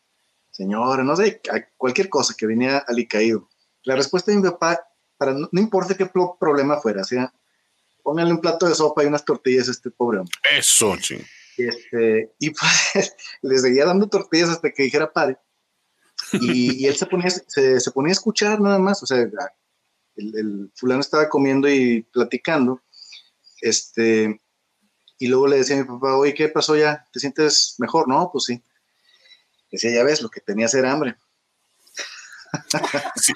[0.50, 1.40] señora, no sé,
[1.78, 3.48] cualquier cosa que venía alicaído.
[3.84, 4.78] La respuesta de mi papá,
[5.16, 6.04] para no, importa qué
[6.38, 7.32] problema fuera, sea,
[8.02, 10.34] póngale un plato de sopa y unas tortillas a este pobre hombre.
[10.56, 11.24] Eso, ching.
[11.56, 15.38] Este, y pues le seguía dando tortillas hasta que dijera padre.
[16.32, 19.32] Y, él se ponía, se, se, ponía a escuchar nada más, o sea, el,
[20.16, 22.80] el, fulano estaba comiendo y platicando,
[23.60, 24.40] este,
[25.18, 27.06] y luego le decía a mi papá, oye, ¿qué pasó ya?
[27.12, 28.08] ¿Te sientes mejor?
[28.08, 28.62] No, pues sí.
[29.70, 31.16] Decía, ya ves, lo que tenía era hambre.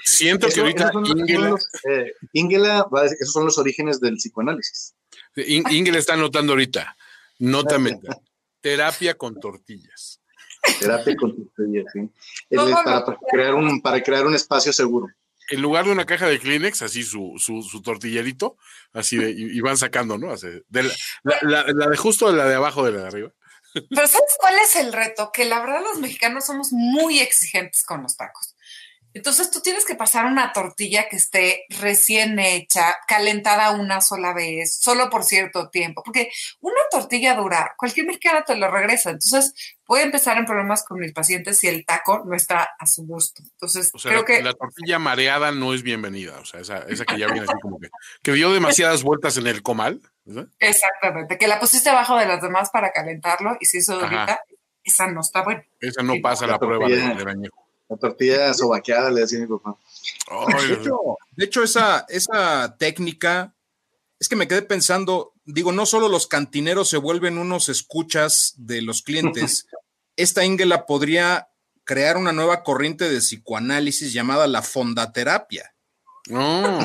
[0.03, 0.91] Siento que ahorita
[2.33, 4.93] Ingela, eh, esos son los orígenes del psicoanálisis.
[5.35, 6.95] Ingela está anotando ahorita,
[7.39, 7.99] nótame,
[8.61, 10.21] terapia con tortillas.
[10.79, 12.09] Terapia con tortillas, sí.
[12.49, 15.07] para, crear un, para crear un espacio seguro.
[15.49, 18.57] En lugar de una caja de Kleenex, así su, su, su tortillerito,
[18.91, 20.33] así de, y, van sacando, ¿no?
[20.33, 23.31] la, la, de justo la de abajo de la de arriba.
[23.73, 25.31] Pero ¿sabes cuál es el reto?
[25.31, 28.56] Que la verdad los mexicanos somos muy exigentes con los tacos.
[29.17, 34.77] Entonces tú tienes que pasar una tortilla que esté recién hecha, calentada una sola vez,
[34.79, 39.09] solo por cierto tiempo, porque una tortilla dura, cualquier mexicano te lo regresa.
[39.09, 43.07] Entonces puede empezar en problemas con mis pacientes si el taco no está a su
[43.07, 43.41] gusto.
[43.41, 44.43] Entonces creo que...
[44.43, 47.89] La tortilla mareada no es bienvenida, o sea, esa, que ya viene así como que,
[48.21, 49.99] que dio demasiadas vueltas en el comal.
[50.59, 54.41] Exactamente, que la pusiste abajo de las demás para calentarlo y si eso durita,
[54.83, 55.65] esa no está buena.
[55.79, 57.66] Esa no pasa la, prueba del añejo.
[57.89, 59.77] La tortilla sobaqueada, le decía mi papá.
[61.35, 63.53] de, hecho, esa, esa técnica,
[64.19, 68.81] es que me quedé pensando, digo, no solo los cantineros se vuelven unos escuchas de
[68.81, 69.67] los clientes,
[70.17, 71.49] esta Ingela podría
[71.85, 75.73] crear una nueva corriente de psicoanálisis llamada la fondaterapia.
[76.27, 76.79] No.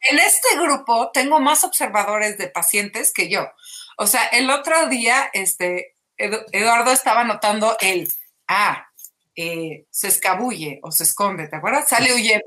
[0.00, 3.46] en este grupo tengo más observadores de pacientes que yo.
[3.98, 8.10] O sea, el otro día, este, Eduardo estaba notando el,
[8.48, 8.86] ah,
[9.34, 11.88] eh, se escabulle o se esconde, ¿te acuerdas?
[11.88, 12.46] Sale huyendo.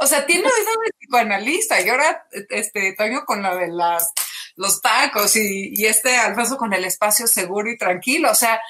[0.00, 4.12] O sea, tiene oído de psicoanalista y ahora, este, Toño con lo de las,
[4.56, 8.30] los tacos y, y este Alfonso con el espacio seguro y tranquilo.
[8.30, 8.60] O sea,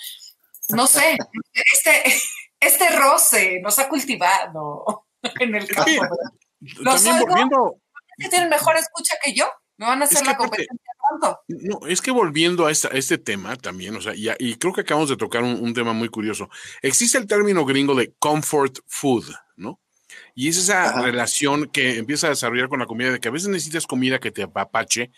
[0.68, 1.16] no sé,
[1.72, 2.02] este,
[2.60, 5.06] este roce nos ha cultivado
[5.40, 6.06] en el campo.
[6.82, 7.76] También volviendo.
[8.30, 9.50] tienen mejor escucha que yo.
[9.76, 10.93] No van a hacer la competencia
[11.48, 15.16] no, es que volviendo a, este tema también, o sea, y, creo que acabamos de
[15.16, 16.48] tocar un, tema muy curioso.
[16.82, 19.24] Existe el término gringo de comfort food,
[19.56, 19.80] ¿no?
[20.34, 23.48] Y es esa relación que empieza a desarrollar con la comida, de que a veces
[23.48, 25.10] necesitas comida que te apapache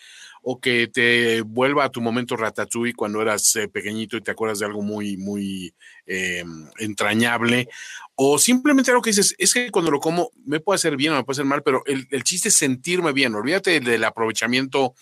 [0.43, 4.61] o que te vuelva a tu momento ratatouille cuando eras eh, pequeñito y te acuerdas
[4.61, 5.75] de algo muy, muy
[6.07, 6.45] eh,
[6.79, 7.69] entrañable,
[8.15, 11.17] o simplemente algo que dices, es que cuando lo como me puede hacer bien o
[11.17, 14.95] me puede hacer mal, pero el, el chiste es sentirme bien, olvídate del aprovechamiento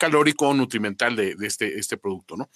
[0.00, 2.48] calórico nutrimental de, este, este producto, ¿no?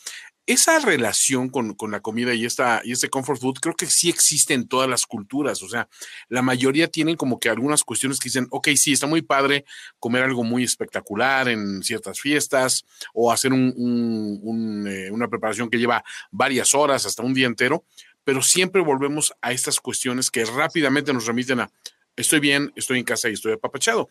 [0.46, 4.54] Esa relación con, la comida y, esta, y este comfort food creo que sí existe
[4.54, 5.87] en todas las culturas, o sea,
[6.28, 9.66] la mayoría tienen como que algunas cuestiones que dicen, ok, sí, está muy padre
[9.98, 16.74] comer algo muy espectacular en ciertas fiestas o hacer eh, una preparación que lleva varias
[16.74, 17.85] horas, hasta un día entero,
[18.24, 21.70] pero siempre volvemos a estas cuestiones que rápidamente nos remiten a,
[22.16, 24.09] estoy bien, estoy en casa y estoy apapachado.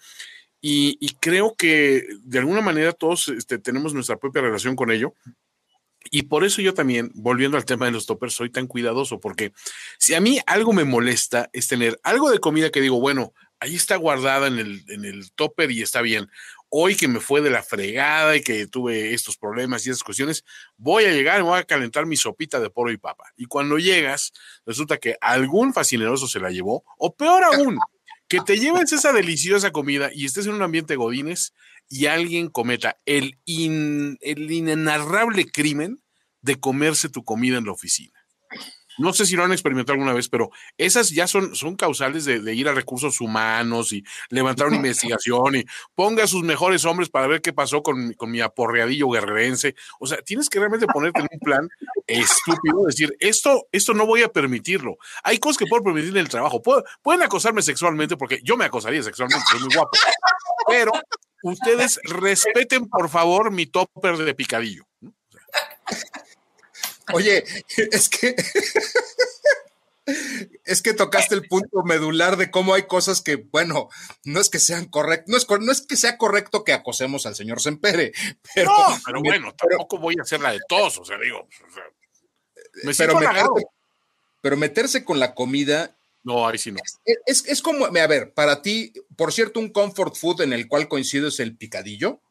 [0.65, 5.13] Y, creo que de alguna manera todos este, tenemos nuestra propia relación con ello.
[6.09, 9.51] Y por eso yo también, volviendo al tema de los toppers, soy tan cuidadoso, porque
[9.97, 13.75] si a mí algo me molesta es tener algo de comida que digo, bueno, ahí
[13.75, 16.29] está guardada en el, en el topper y está bien.
[16.69, 20.45] Hoy que me fue de la fregada y que tuve estos problemas y esas cuestiones,
[20.77, 23.25] voy a llegar y voy a calentar mi sopita de poro y papa.
[23.35, 24.31] Y cuando llegas,
[24.65, 27.77] resulta que algún fascineroso se la llevó, o peor aún,
[28.33, 31.53] que te lleves esa deliciosa comida y estés en un ambiente godines
[31.87, 36.01] y alguien cometa el, el inenarrable crimen
[36.41, 38.19] de comerse tu comida en la oficina.
[38.97, 42.53] No sé si lo han experimentado alguna vez, pero esas ya son, son causales de,
[42.53, 47.27] ir a recursos humanos y levantar una investigación y ponga a sus mejores hombres para
[47.27, 49.75] ver qué pasó con, con mi aporreadillo guerrerense.
[49.99, 51.69] O sea, tienes que realmente ponerte en un plan
[52.07, 54.97] estúpido, decir, esto, esto no voy a permitirlo.
[55.23, 56.61] Hay cosas que puedo permitir en el trabajo.
[56.61, 59.91] pueden acosarme sexualmente porque yo me acosaría sexualmente, soy muy guapo.
[60.67, 60.91] Pero
[61.43, 64.85] ustedes respeten, por favor, mi topper de picadillo.
[67.11, 67.43] Oye,
[67.91, 68.35] es que
[70.65, 73.89] es que tocaste el punto medular de cómo hay cosas que, bueno,
[74.23, 77.35] no es que sean correctas, no es, no es que sea correcto que acosemos al
[77.35, 78.11] señor Sempere,
[78.55, 78.71] pero.
[78.71, 81.39] No, pero bueno, tampoco voy a hacer la de todos, o sea, digo.
[81.39, 81.83] O sea,
[82.83, 83.67] me pero, meterse,
[84.41, 85.95] pero meterse con la comida.
[86.23, 86.79] No, ahí sí no.
[87.25, 90.87] Es, es, como, a ver, para ti, por cierto, un comfort food en el cual
[90.87, 92.21] coincido es el picadillo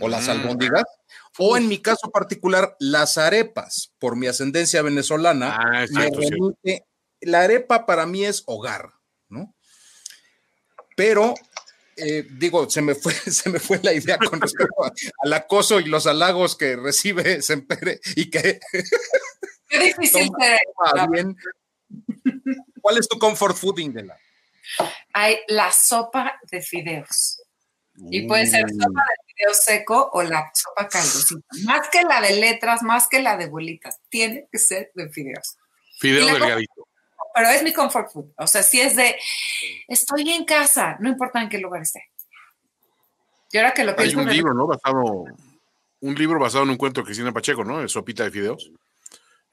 [0.00, 0.84] o las albóndigas,
[1.38, 5.86] o en mi caso particular, las arepas, por mi ascendencia venezolana, ah,
[7.20, 8.92] la arepa para mí es hogar,
[9.28, 9.54] ¿no?
[10.96, 11.34] Pero,
[11.96, 14.74] eh, digo, se me, fue, se me fue la idea con respecto
[15.22, 18.60] al acoso y los halagos que recibe Sempere y que...
[19.68, 20.30] Qué difícil
[21.10, 21.36] bien.
[22.80, 24.16] ¿Cuál es tu comfort food, Ingela?
[25.12, 27.35] Hay la sopa de fideos.
[28.10, 31.46] Y puede ser sopa de fideo seco o la sopa caldosita.
[31.64, 34.00] Más que la de letras, más que la de bolitas.
[34.08, 35.56] Tiene que ser de fideos.
[35.98, 36.86] Fideo delgadito
[37.36, 38.32] pero es mi comfort food.
[38.38, 39.14] O sea, si es de,
[39.88, 42.02] estoy en casa, no importa en qué lugar esté.
[43.52, 44.66] Y ahora que lo Hay un libro, ¿no?
[44.66, 45.26] Basado,
[46.00, 47.80] un libro basado en un cuento de Cristina Pacheco, ¿no?
[47.80, 48.70] De Sopita de Fideos.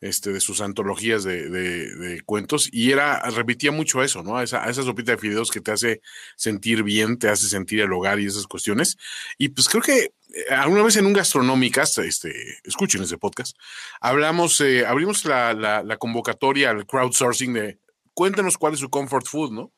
[0.04, 4.42] Este, de sus antologías de, cuentos, y era, repetía mucho eso, ¿no?
[4.42, 6.02] Esa, esa, sopita de fideos que te hace
[6.36, 8.98] sentir bien, te hace sentir el hogar y esas cuestiones.
[9.38, 12.34] Y pues creo que eh, alguna vez en un gastronómicas, este,
[12.66, 13.56] escuchen ese podcast,
[14.02, 17.80] hablamos, eh, abrimos la, la, convocatoria al crowdsourcing de
[18.14, 19.72] cuéntanos cuál es su comfort food, ¿no?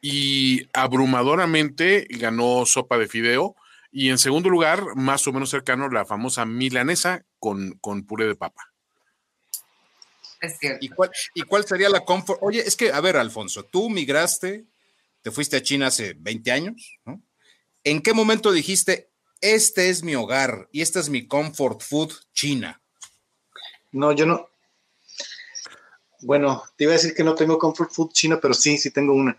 [0.00, 3.56] Y abrumadoramente ganó sopa de fideo.
[3.90, 8.36] Y en segundo lugar, más o menos cercano, la famosa milanesa con, con puré de
[8.36, 8.68] papa.
[10.40, 10.84] Es cierto.
[10.84, 12.38] ¿Y cuál, ¿Y cuál sería la comfort?
[12.42, 14.66] Oye, es que, a ver, Alfonso, tú migraste,
[15.22, 17.22] te fuiste a China hace 20 años, ¿no?
[17.84, 22.80] ¿En qué momento dijiste, este es mi hogar y esta es mi comfort food China?
[23.92, 24.48] No, yo no.
[26.20, 29.14] Bueno, te iba a decir que no tengo comfort food China, pero sí, sí tengo
[29.14, 29.38] una.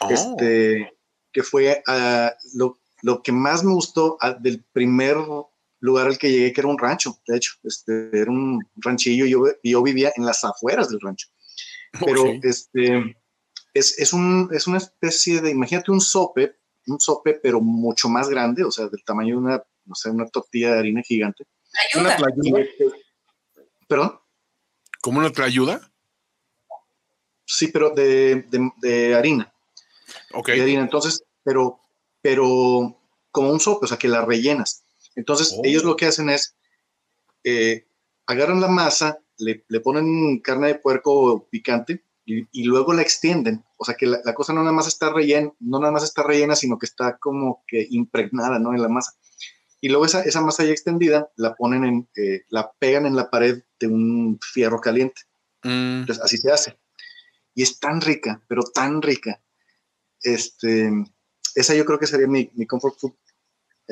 [0.00, 0.10] Oh.
[0.10, 0.96] Este,
[1.32, 5.16] que fue uh, lo, lo, que más me gustó uh, del primer
[5.80, 9.30] lugar al que llegué, que era un rancho, de hecho, este, era un ranchillo y
[9.30, 11.28] yo, yo vivía en las afueras del rancho.
[12.04, 13.16] Pero este,
[13.74, 18.28] es, es, un, es una especie de, imagínate un sope, un sope, pero mucho más
[18.28, 21.44] grande, o sea, del tamaño de una, no sé, una tortilla de harina gigante.
[21.98, 22.64] Una playuda.
[23.88, 24.20] ¿Perdón?
[25.00, 25.80] ¿Como una ayuda?
[27.46, 29.52] Sí, pero de, de, de harina.
[30.34, 30.48] Ok.
[30.48, 31.80] De harina, entonces, pero,
[32.20, 32.96] pero
[33.30, 34.84] como un sope, o sea, que la rellenas.
[35.16, 35.60] Entonces, oh.
[35.64, 36.56] ellos lo que hacen es,
[37.44, 37.86] eh,
[38.26, 43.64] agarran la masa, le, ponen carne de puerco picante y, luego la extienden.
[43.76, 46.54] O sea, que la, cosa no nada más está rellena, no nada más está rellena,
[46.54, 48.74] sino que está como que impregnada, ¿no?
[48.74, 49.14] En la masa.
[49.80, 53.30] Y luego esa, esa masa ya extendida la ponen en, eh, la pegan en la
[53.30, 55.22] pared de un fierro caliente.
[55.64, 56.00] Mm.
[56.00, 56.78] Entonces, así se hace.
[57.54, 59.42] Y es tan rica, pero tan rica.
[60.22, 60.92] Este,
[61.54, 63.14] esa yo creo que sería mi, mi comfort food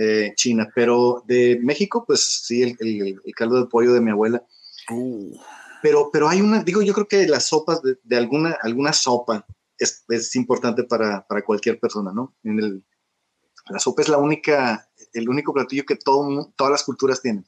[0.00, 4.44] eh, China, pero de México, pues sí, el, caldo de pollo de mi abuela.
[4.90, 5.36] Uh.
[5.82, 9.44] Pero, pero hay una, digo, yo creo que las sopas, de, alguna, alguna sopa
[9.76, 12.34] es, es importante para, para, cualquier persona, ¿no?
[12.44, 12.84] En el,
[13.68, 17.44] la sopa es la única, el único platillo que todo, todas las culturas tienen.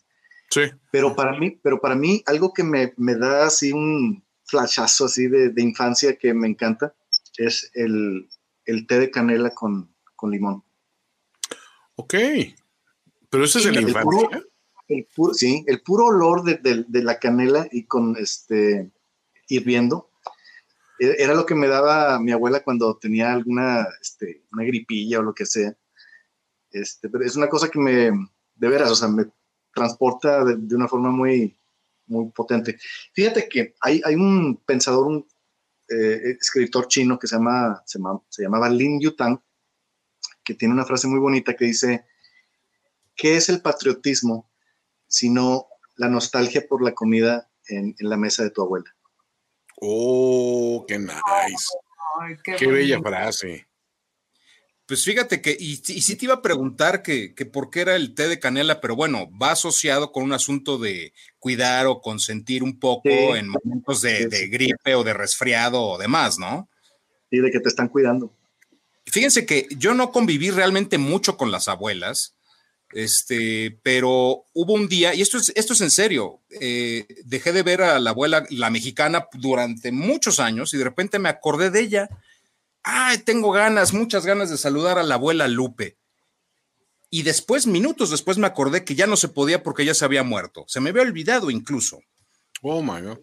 [0.50, 0.62] Sí.
[0.90, 5.28] Pero para mí, pero para mí, algo que me, me da así un flashazo así
[5.28, 6.94] de, de, infancia que me encanta
[7.36, 8.28] es el,
[8.64, 10.64] el té de canela con, con limón.
[12.00, 12.14] Ok.
[13.28, 14.30] Pero eso es el, el puro,
[14.88, 18.90] el puro, sí, el puro olor de, la canela y con este
[19.48, 20.10] hirviendo
[20.98, 25.22] e, era lo que me daba mi abuela cuando tenía alguna este, una gripilla o
[25.22, 25.76] lo que sea.
[26.72, 28.10] Este, pero es una cosa que me,
[28.54, 29.26] de veras, o sea, me
[29.74, 31.54] transporta de, una forma muy,
[32.06, 32.78] muy potente.
[33.12, 35.26] Fíjate que hay, hay un pensador, un
[35.88, 39.38] eh, escritor chino que se, llama, se, llama, se llamaba Lin Yutang,
[40.50, 42.04] que tiene una frase muy bonita que dice,
[43.14, 44.50] ¿qué es el patriotismo
[45.06, 48.92] sino la nostalgia por la comida en, la mesa de tu abuela?
[49.80, 51.14] Oh, qué nice.
[52.58, 53.68] qué, bella frase.
[54.86, 57.94] Pues fíjate que, y, y sí te iba a preguntar que, que, por qué era
[57.94, 62.64] el té de canela, pero bueno, va asociado con un asunto de cuidar o consentir
[62.64, 66.68] un poco en momentos de, de, gripe o de resfriado o demás, ¿no?
[67.30, 68.34] Sí, de que te están cuidando.
[69.06, 72.34] Fíjense que yo no conviví realmente mucho con las abuelas,
[72.92, 77.62] este, pero hubo un día, y esto es, esto es en serio, eh, dejé de
[77.62, 81.80] ver a la abuela, la mexicana, durante muchos años y de repente me acordé de
[81.80, 82.09] ella.
[82.82, 85.96] Ay, tengo ganas, muchas ganas de saludar a la abuela Lupe.
[87.11, 90.22] Y después, minutos después, me acordé que ya no se podía porque ella se había
[90.22, 90.64] muerto.
[90.68, 92.01] Se me había olvidado incluso.
[92.62, 93.18] Oh my God.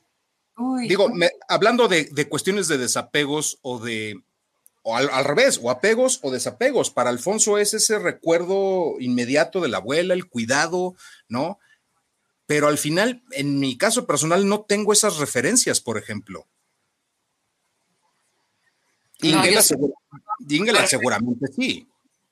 [0.88, 1.12] Digo,
[1.48, 4.24] hablando de, cuestiones de desapegos o de,
[4.90, 9.68] o al, al, revés, o apegos o desapegos, para Alfonso es ese recuerdo inmediato de
[9.68, 10.96] la abuela, el cuidado,
[11.28, 11.60] ¿no?
[12.46, 16.48] Pero al final, en mi caso personal, no tengo esas referencias, por ejemplo.
[19.20, 19.62] Ingela,
[20.88, 21.90] seguramente sí.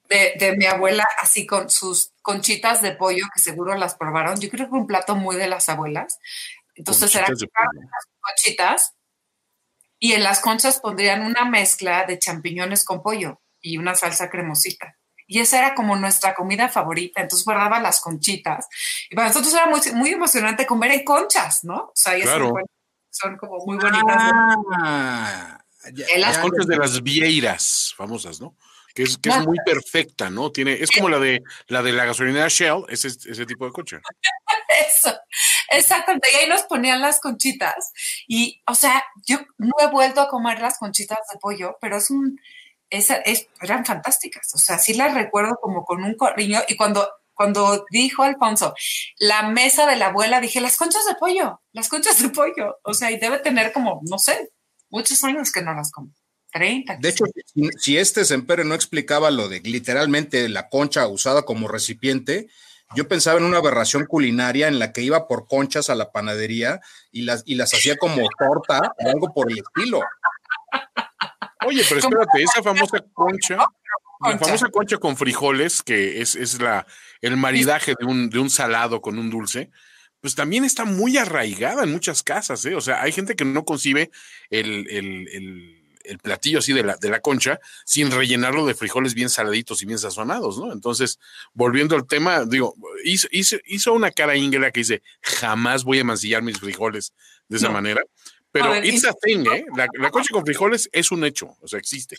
[0.07, 4.39] De, mi abuela, así con sus conchitas de pollo, que seguro las probaron.
[4.39, 6.19] Yo creo que un plato muy de las abuelas.
[6.73, 7.33] Entonces eran
[8.21, 8.93] conchitas
[10.05, 14.95] y en las conchas pondrían una mezcla de champiñones con pollo y una salsa cremosita.
[15.25, 17.21] Y esa era como nuestra comida favorita.
[17.21, 18.67] Entonces guardaba las conchitas.
[19.09, 21.85] Y para nosotros era muy, muy emocionante comer en conchas, ¿no?
[21.85, 22.13] O sea,
[23.09, 24.15] son, como muy bonitas.
[24.79, 25.65] Ah,
[26.17, 28.55] las conchas de las vieiras famosas, ¿no?
[28.93, 30.51] Que es, que es muy perfecta, ¿no?
[30.51, 33.99] Tiene, es como la de la de la gasolinera Shell, ese, ese tipo de concha.
[34.87, 35.17] Eso,
[35.75, 36.27] exactamente.
[36.31, 37.91] Y ahí nos ponían las conchitas.
[38.27, 42.09] Y, o sea, yo no he vuelto a comer las conchitas de pollo, pero es
[42.09, 42.39] un,
[42.89, 43.09] es,
[43.61, 44.53] eran fantásticas.
[44.53, 46.61] O sea, sí las recuerdo como con un cariño.
[46.67, 48.73] Y cuando, cuando dijo Alfonso,
[49.19, 52.77] la mesa de la abuela, dije, las conchas de pollo, las conchas de pollo.
[52.83, 54.49] O sea, y debe tener como, no sé,
[54.89, 56.11] muchos años que no las como.
[56.55, 56.97] 30.
[57.01, 57.25] De hecho,
[57.77, 62.47] si, este Sempere no explicaba lo de literalmente la concha usada como recipiente,
[62.95, 66.79] yo pensaba en una aberración culinaria en la que iba por conchas a la panadería
[67.11, 70.01] y las, y las hacía como torta o algo por el estilo.
[71.65, 73.57] Oye, pero espérate, esa famosa concha,
[74.21, 76.85] la famosa concha con frijoles, que es, es la,
[77.21, 79.71] el maridaje de un, de un salado con un dulce,
[80.21, 82.75] pues también está muy arraigada en muchas casas, ¿eh?
[82.75, 84.09] O sea, hay gente que no concibe
[84.49, 85.84] el,
[86.21, 89.99] platillo así de la, de la concha sin rellenarlo de frijoles bien saladitos y bien
[89.99, 90.71] sazonados, ¿no?
[90.71, 91.19] Entonces,
[91.53, 96.41] volviendo al tema, digo, hizo, hizo, una cara íngela que dice, jamás voy a mancillar
[96.41, 97.13] mis frijoles
[97.47, 98.01] de esa manera.
[98.51, 99.65] Pero it's a thing, ¿eh?
[99.75, 102.17] La, la, concha con frijoles es un hecho, o sea, existe.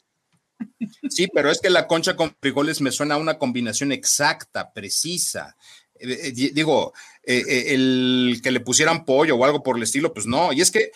[1.09, 5.57] Sí, pero es que la concha con frijoles me suena a una combinación exacta, precisa.
[5.99, 10.27] Eh, eh, digo, eh, el que le pusieran pollo o algo por el estilo, pues
[10.27, 10.53] no.
[10.53, 10.91] Y es que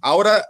[0.00, 0.44] ahora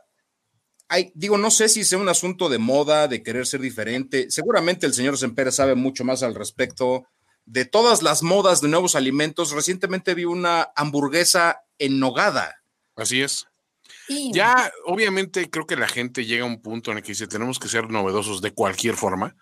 [0.92, 4.30] hay, digo, no sé si sea un asunto de moda, de querer ser diferente.
[4.30, 7.06] Seguramente el señor Sempere sabe mucho más al respecto
[7.46, 9.52] de todas las modas de nuevos alimentos.
[9.52, 12.62] Recientemente vi una hamburguesa en nogada.
[12.94, 13.46] Así es.
[14.34, 17.58] Ya, obviamente, creo que la gente llega a un punto en el que dice, tenemos
[17.58, 19.34] que ser novedosos de cualquier forma.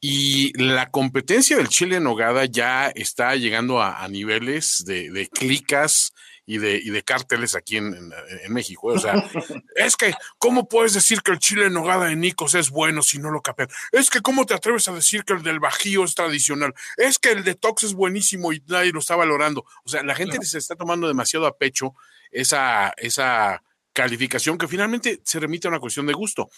[0.00, 6.12] Y la competencia del chile en nogada ya está llegando a, niveles de, clicas
[6.46, 8.12] y de, y de cárteles aquí en,
[8.48, 8.86] México.
[8.86, 9.14] O sea,
[9.74, 13.18] es que, ¿cómo puedes decir que el chile en nogada de Nicos es bueno si
[13.18, 13.68] no lo capean?
[13.90, 16.72] Es que, ¿cómo te atreves a decir que el del Bajío es tradicional?
[16.96, 19.66] Es que el detox es buenísimo y nadie lo está valorando.
[19.84, 21.94] O sea, la gente se está tomando demasiado a pecho
[22.30, 26.48] esa, esa calificación que finalmente se remite a una cuestión de gusto.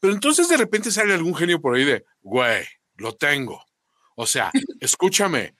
[0.00, 2.64] Pero entonces de repente sale algún genio por ahí de, güey,
[2.96, 3.62] lo tengo.
[4.14, 5.54] O sea, escúchame,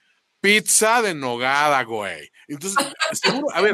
[0.45, 2.31] pizza de nogada, güey.
[2.49, 2.87] Entonces,
[3.55, 3.73] a ver,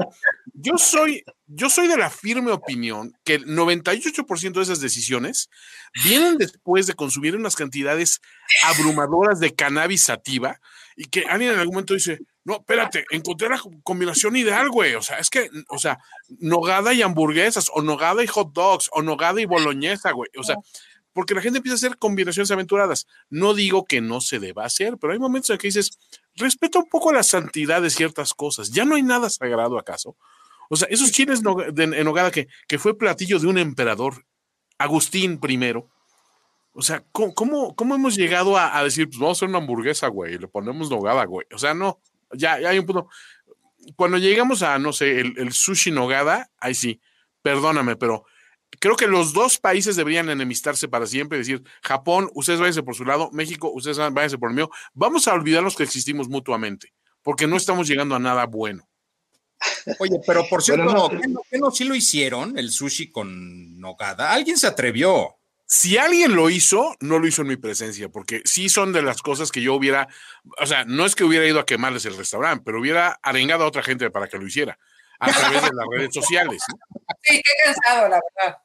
[0.54, 5.50] yo soy, yo soy de la firme opinión que el 98% de esas decisiones
[6.04, 8.20] vienen después de consumir unas cantidades
[8.62, 10.60] abrumadoras de cannabis sativa
[10.94, 14.94] y que alguien en algún momento dice, no, espérate, encontré la combinación ideal, güey.
[14.94, 15.98] O sea, es que, o sea,
[16.38, 20.30] nogada y hamburguesas, o nogada y hot dogs, o nogada y boloñesa, güey.
[20.38, 20.54] O sea,
[21.12, 23.08] porque la gente empieza a hacer combinaciones aventuradas.
[23.28, 25.98] No digo que no se deba hacer, pero hay momentos en que dices,
[26.40, 28.70] respeta un poco la santidad de ciertas cosas.
[28.70, 30.16] Ya no hay nada sagrado acaso.
[30.68, 31.42] O sea, esos chiles
[31.76, 34.24] en nogada que, que fue platillo de un emperador,
[34.78, 35.74] Agustín I.
[36.72, 40.34] O sea, ¿cómo, cómo, hemos llegado a, decir, pues vamos a hacer una hamburguesa, güey,
[40.34, 41.46] y le ponemos nogada, güey?
[41.52, 42.00] O sea, no,
[42.32, 43.08] ya, hay un punto.
[43.96, 47.00] Cuando llegamos a, no sé, el, el sushi nogada, ahí sí,
[47.42, 48.24] perdóname, pero
[48.78, 53.04] creo que los dos países deberían enemistarse para siempre, decir, Japón, ustedes váyanse por su
[53.04, 56.92] lado, México, ustedes váyanse por el mío, vamos a olvidarnos que existimos mutuamente,
[57.22, 58.88] porque no estamos llegando a nada bueno.
[59.98, 64.32] Oye, pero por cierto, ¿qué, no, ¿qué no sí lo hicieron, el sushi con nogada?
[64.32, 65.36] Alguien se atrevió.
[65.66, 69.22] Si alguien lo hizo, no lo hizo en mi presencia, porque sí son de las
[69.22, 70.08] cosas que yo hubiera,
[70.60, 73.68] o sea, no es que hubiera ido a quemarles el restaurante, pero hubiera arengado a
[73.68, 74.78] otra gente para que lo hiciera
[75.20, 76.62] a través de las redes sociales.
[77.22, 78.58] Sí, qué cansado, la verdad.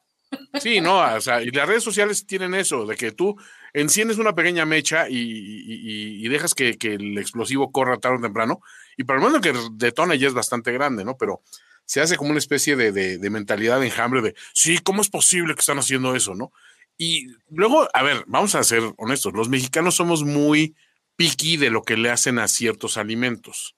[0.60, 3.36] Sí, no, o sea, y las redes sociales tienen eso, de que tú
[3.72, 8.60] enciendes una pequeña mecha y, dejas que, el explosivo corra tarde o temprano,
[8.96, 11.16] y para el momento que detona ya es bastante grande, ¿no?
[11.16, 11.42] Pero
[11.84, 15.60] se hace como una especie de, mentalidad de enjambre de, sí, ¿cómo es posible que
[15.60, 16.52] están haciendo eso, no?
[16.98, 20.74] Y luego, a ver, vamos a ser honestos, los mexicanos somos muy
[21.16, 23.75] piqui de lo que le hacen a ciertos alimentos.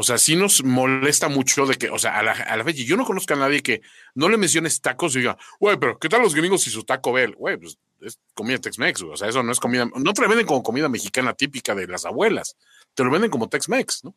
[0.00, 2.84] O sea, sí nos molesta mucho de que, o sea, a la, a la fecha,
[2.84, 3.82] yo no conozco a nadie que
[4.14, 7.12] no le menciones tacos y diga, güey, pero ¿qué tal los gringos y su Taco
[7.12, 7.34] Bell?
[7.34, 10.46] Güey, pues es comida Tex-Mex, o sea, eso no es comida, no te lo venden
[10.46, 12.56] como comida mexicana típica de las abuelas,
[12.94, 14.14] te lo venden como Tex-Mex, ¿no?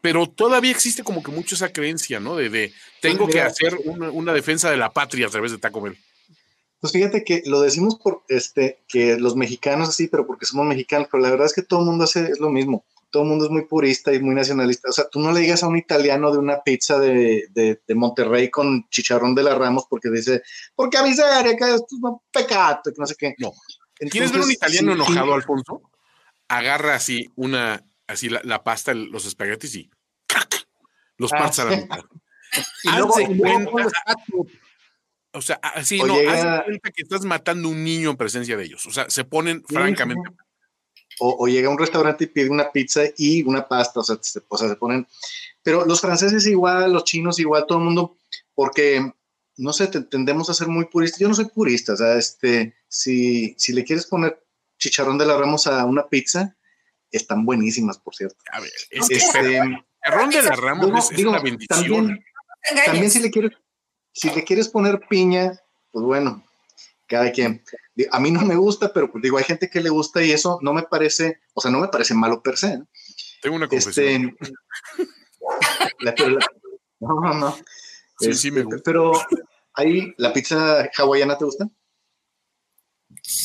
[0.00, 2.36] Pero todavía existe como que mucho esa creencia, ¿no?
[2.36, 5.58] De, de tengo Pues que hacer una, una defensa de la patria a través de
[5.58, 5.98] Taco Bell.
[6.78, 11.08] Pues fíjate que lo decimos por este, que los mexicanos así, pero porque somos mexicanos,
[11.10, 12.84] pero la verdad es que todo el mundo hace es lo mismo.
[13.12, 14.88] Todo el mundo es muy purista y muy nacionalista.
[14.88, 17.94] O sea, tú no le digas a un italiano de una pizza de, de, de
[17.94, 20.42] Monterrey con chicharrón de la Ramos porque dice,
[20.74, 23.34] porque a miseria, que esto es un pecado, que no sé qué.
[23.38, 23.52] No.
[24.10, 25.32] ¿Quieres ver un italiano sí, enojado, sí.
[25.34, 25.82] Alfonso?
[26.48, 29.90] Agarra así una, así la, la pasta, los espaguetis y
[30.26, 30.66] ¡crac!
[31.18, 32.00] los Ah, partes a la mitad.
[32.84, 33.92] Y luego, y luego los.
[35.34, 38.64] O sea, así, O no, haz cuenta que estás matando un niño en presencia de
[38.64, 38.84] ellos.
[38.86, 40.30] O sea, se ponen Sí, francamente.
[41.18, 44.16] O, o llega a un restaurante y pide una pizza y una pasta, o sea,
[44.20, 45.06] se, o sea, se ponen...
[45.62, 48.16] Pero los franceses igual, los chinos igual, todo el mundo,
[48.54, 49.12] porque,
[49.58, 51.20] no sé, te- tendemos a ser muy puristas.
[51.20, 54.42] Yo no soy purista, o sea, este, si, si le quieres poner
[54.78, 56.56] chicharrón de la Ramos a una pizza,
[57.12, 58.36] están buenísimas, por cierto.
[58.50, 59.60] A ver, es que Este,
[60.02, 61.68] terrón de la Ramos digo- es, es digo, una bendición.
[61.68, 62.24] también,
[62.86, 63.52] también si le quieres,
[64.12, 65.60] si le quieres poner piña,
[65.92, 66.44] pues bueno,
[67.12, 67.62] cada quien.
[68.10, 70.58] A mí no me gusta, pero pues digo, hay gente que le gusta y eso
[70.62, 72.78] no me parece, o sea, no me parece malo per se.
[72.78, 72.88] ¿no?
[73.42, 74.36] Tengo una confesión.
[74.40, 74.54] Este,
[76.00, 76.46] la- pero la-
[77.00, 77.56] no, no, no.
[78.18, 78.82] Sí, sí, me Este, gusta.
[78.84, 79.12] Pero
[79.74, 81.68] ahí, ¿la pizza hawaiana te gusta?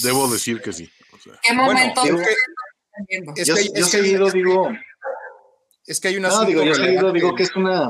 [0.03, 0.89] Debo decir que sí.
[1.13, 3.41] O sea, ¿Qué Bueno, momento digo que-?
[3.41, 4.70] Es yo que- yo es que- seguido digo,
[5.86, 7.89] Es que hay un no, digo, yo seguido digo que es una...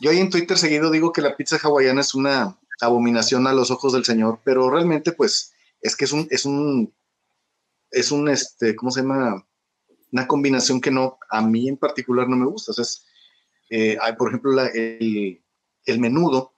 [0.00, 3.70] Yo ahí en Twitter seguido digo que la pizza hawaiana es una abominación a los
[3.70, 6.94] ojos del Señor, pero realmente pues es que es un, es un,
[7.90, 9.46] es un, este, ¿cómo se llama?
[10.12, 12.72] Una combinación que no, a mí en particular no me gusta.
[12.72, 13.04] O sea, es,
[13.70, 16.54] eh, hay, por ejemplo, el menudo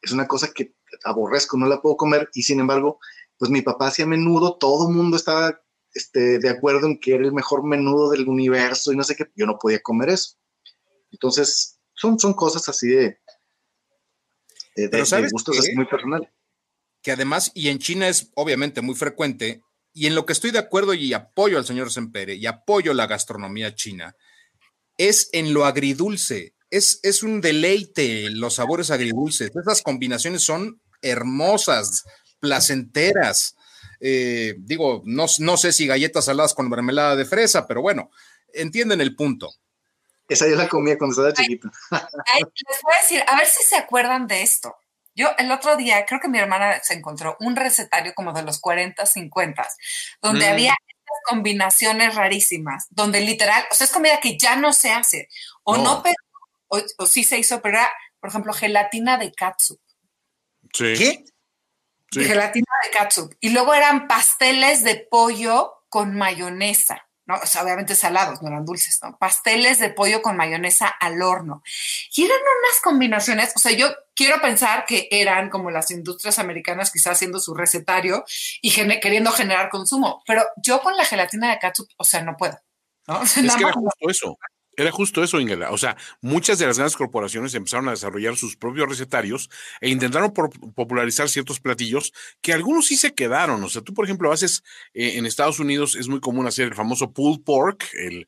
[0.00, 2.98] es una cosa que aborrezco, no la puedo comer y sin embargo,
[3.38, 5.60] pues mi papá hacía menudo, todo el mundo estaba
[5.94, 9.30] este, de acuerdo en que era el mejor menudo del universo y no sé qué,
[9.34, 10.36] yo no podía comer eso.
[11.10, 13.18] Entonces, son, son cosas así de,
[14.76, 15.60] de, de- Pero de ¿sabes gustos qué?
[15.60, 16.28] así muy personales.
[17.02, 19.62] que además, y en China es obviamente muy frecuente,
[19.94, 23.06] y en lo que estoy de acuerdo y apoyo al señor Sempere y apoyo la
[23.06, 24.16] gastronomía china,
[24.98, 26.54] es en lo agridulce.
[26.70, 29.50] Es, es un deleite los sabores agridulces.
[29.54, 32.04] Esas combinaciones son hermosas,
[32.40, 33.54] placenteras.
[34.00, 38.10] Eh, digo, no, no sé si galletas saladas con mermelada de fresa, pero bueno,
[38.54, 39.50] entienden el punto.
[40.32, 41.68] Esa yo la comía cuando estaba chiquita.
[41.90, 44.76] Ay, les voy a decir, a ver si se acuerdan de esto.
[45.14, 48.58] Yo el otro día, creo que mi hermana se encontró un recetario como de los
[48.60, 49.68] 40, 50,
[50.22, 50.52] donde Mm.
[50.52, 55.28] había estas combinaciones rarísimas, donde literal, o sea, es comida que ya no se hace,
[55.64, 56.02] o no, No.
[56.02, 56.16] pero,
[56.68, 59.78] o, o sí se hizo, pero era, por ejemplo, gelatina de katsu.
[60.72, 61.24] sí, ¿Qué?
[62.10, 62.24] sí.
[62.24, 63.34] Gelatina de katsup.
[63.40, 67.06] Y luego eran pasteles de pollo con mayonesa.
[67.26, 67.36] ¿No?
[67.36, 69.16] O sea, obviamente salados, no eran dulces, ¿no?
[69.18, 71.62] Pasteles de pollo con mayonesa al horno.
[72.14, 76.90] Y eran unas combinaciones, o sea, yo quiero pensar que eran como las industrias americanas
[76.90, 78.24] quizás haciendo su recetario
[78.60, 82.58] y queriendo generar consumo, pero yo con la gelatina de katsup, o sea, no puedo.
[83.06, 83.22] ¿no?
[83.22, 84.38] Es que era justo eso.
[84.74, 85.70] Era justo eso, Ingela.
[85.70, 89.50] O sea, muchas de las grandes corporaciones empezaron a desarrollar sus propios recetarios
[89.82, 93.62] e intentaron popularizar ciertos platillos que algunos sí se quedaron.
[93.62, 94.62] O sea, tú, por ejemplo, haces
[94.94, 98.26] eh, en Estados Unidos es muy común hacer el famoso pulled pork, el,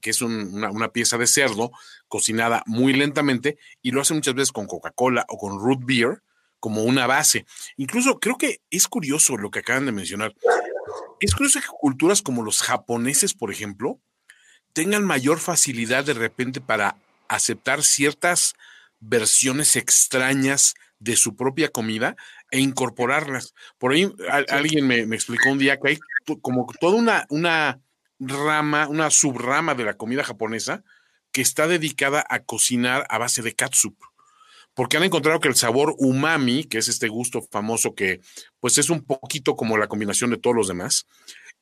[0.00, 1.70] que es un- una, una pieza de cerdo
[2.08, 6.22] cocinada muy lentamente y lo hacen muchas veces con Coca-Cola o con root beer
[6.58, 7.46] como una base.
[7.76, 10.34] Incluso creo que es curioso lo que acaban de mencionar.
[11.20, 14.00] Es curioso que culturas como los japoneses, por ejemplo,
[14.74, 16.96] tengan mayor facilidad de repente para
[17.28, 18.54] aceptar ciertas
[19.00, 22.16] versiones extrañas de su propia comida
[22.50, 23.54] e incorporarlas.
[23.78, 25.98] Por ahí a- alguien me, me explicó un día que hay
[26.42, 27.80] como toda una, una
[28.18, 30.82] rama, una subrama de la comida japonesa
[31.32, 33.96] que está dedicada a cocinar a base de katsup.
[34.74, 38.20] Porque han encontrado que el sabor umami, que es este gusto famoso que
[38.60, 41.06] pues es un poquito como la combinación de todos los demás,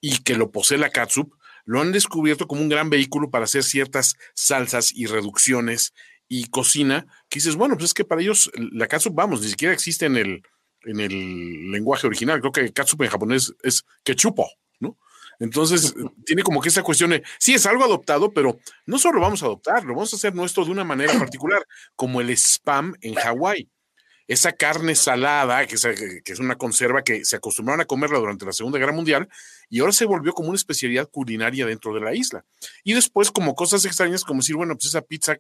[0.01, 1.33] y que lo posee la katsup,
[1.65, 5.93] lo han descubierto como un gran vehículo para hacer ciertas salsas y reducciones
[6.29, 9.75] y cocina, que dices, bueno, pues es que para ellos la katsup, vamos, ni siquiera
[9.75, 10.43] existe en el,
[10.85, 12.41] en el lenguaje original.
[12.41, 14.49] Creo que katsup en japonés es quechupo,
[14.81, 14.97] ¿no?
[15.41, 15.95] Entonces,
[16.25, 19.43] tiene como que esa cuestión de, sí, es algo adoptado, pero no solo lo vamos
[19.43, 23.15] a adoptar, lo vamos a hacer nuestro de una manera particular, como el spam en
[23.15, 23.69] Hawái.
[24.29, 28.45] Esa carne salada, que es, que es, una conserva que se acostumbraron a comerla durante
[28.45, 29.29] la Segunda Guerra Mundial,
[29.68, 32.45] y ahora se volvió como una especialidad culinaria dentro de la isla.
[32.85, 35.39] Y después, como cosas extrañas, como decir, bueno, pues esa pizza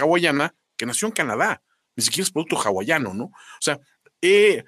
[0.00, 1.62] hawaiana que nació en Canadá,
[1.96, 3.24] ni siquiera es producto hawaiano, ¿no?
[3.24, 3.78] O sea,
[4.20, 4.64] eh,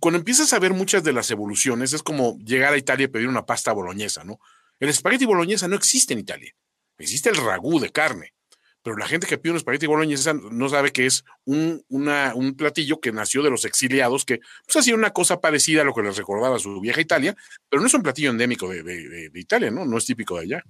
[0.00, 3.28] cuando empiezas a ver muchas de las evoluciones, es como llegar a Italia y pedir
[3.28, 4.38] una pasta boloñesa, ¿no?
[4.78, 6.54] El espagueti boloñesa no existe en Italia,
[6.98, 8.34] existe el ragú de carne
[8.82, 13.00] pero la gente que pide un espagueti boloñesa no sabe que es un, un platillo
[13.00, 16.16] que nació de los exiliados, que pues hacía una cosa parecida a lo que les
[16.16, 17.36] recordaba su vieja Italia,
[17.68, 19.84] pero no es un platillo endémico de, Italia, ¿no?
[19.84, 20.64] No es típico de allá.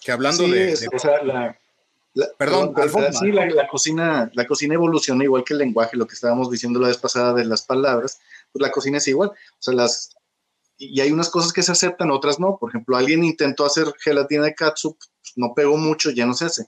[0.00, 0.76] Que hablando de,
[2.36, 2.74] Perdón,
[3.12, 6.88] sí, la, cocina, la cocina evoluciona igual que el lenguaje, lo que estábamos diciendo la
[6.88, 8.20] vez pasada de las palabras,
[8.50, 9.30] pues la cocina es igual.
[9.30, 10.16] O sea, las,
[10.78, 12.56] y hay unas cosas que se aceptan, otras no.
[12.58, 16.46] Por ejemplo, alguien intentó hacer gelatina de katsu, pues, no pegó mucho, ya no se
[16.46, 16.66] hace.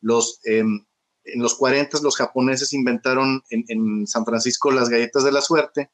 [0.00, 0.84] Los, em,
[1.24, 5.90] en los 40 los japoneses inventaron en, San Francisco las galletas de la suerte,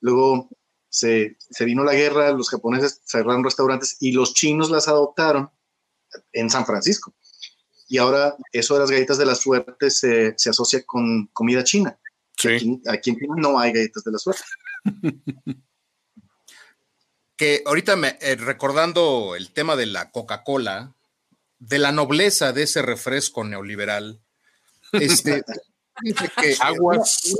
[0.00, 0.48] luego
[0.88, 5.50] se, vino la guerra, los japoneses cerraron restaurantes y los chinos las adoptaron
[6.32, 7.14] en San Francisco.
[7.88, 11.98] Y ahora eso de las galletas de la suerte se, asocia con comida china.
[12.38, 14.42] Aquí, aquí, en China no hay galletas de la suerte.
[17.36, 20.94] que ahorita me, eh, recordando el tema de la Coca-Cola,
[21.60, 24.20] de la nobleza de ese refresco neoliberal.
[24.92, 25.44] Este,
[26.60, 27.36] Aguas.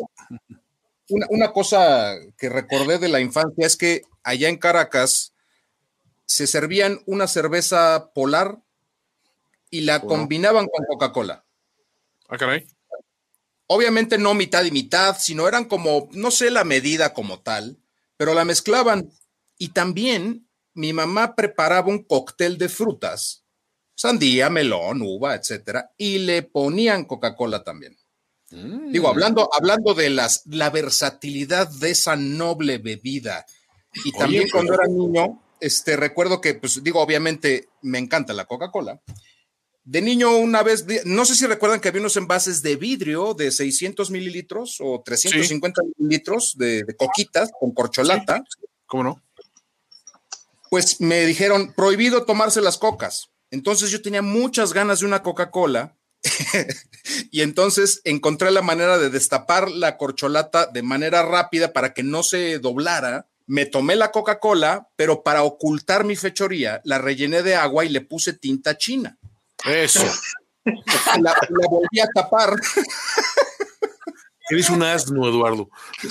[1.08, 5.32] Una, cosa que recordé de la infancia es que allá en Caracas
[6.24, 8.60] se servían una cerveza polar
[9.70, 11.44] y la combinaban con Coca-Cola.
[12.28, 12.68] Ah, caray.
[13.66, 17.78] Obviamente no mitad y mitad, sino eran como, no sé la medida como tal,
[18.16, 19.10] pero la mezclaban.
[19.58, 23.44] Y también mi mamá preparaba un cóctel de frutas
[24.01, 27.98] sandía, melón, uva, etcétera, y le ponían Coca-Cola también.
[28.48, 29.11] Digo, mm.
[29.11, 33.44] hablando, hablando de las, la versatilidad de esa noble bebida.
[34.03, 39.03] Y también cuando era niño, este, recuerdo que, pues digo, obviamente me encanta la Coca-Cola.
[39.84, 43.51] De niño, una vez, no sé si recuerdan que había unos envases de vidrio de
[43.51, 48.42] 600 mililitros o 350 mililitros de, coquitas con corcholata.
[48.86, 49.22] ¿Cómo no?
[50.70, 53.29] Pues me dijeron, prohibido tomarse las cocas.
[53.51, 55.96] Entonces yo tenía muchas ganas de una Coca-Cola
[57.30, 62.22] y entonces encontré la manera de destapar la corcholata de manera rápida para que no
[62.22, 63.26] se doblara.
[63.46, 68.01] Me tomé la Coca-Cola, pero para ocultar mi fechoría, la rellené de agua y le
[68.01, 69.18] puse tinta china.
[69.66, 70.07] Eso.
[71.20, 72.55] La, la volví a tapar.
[74.51, 75.70] Eres un asno, Eduardo.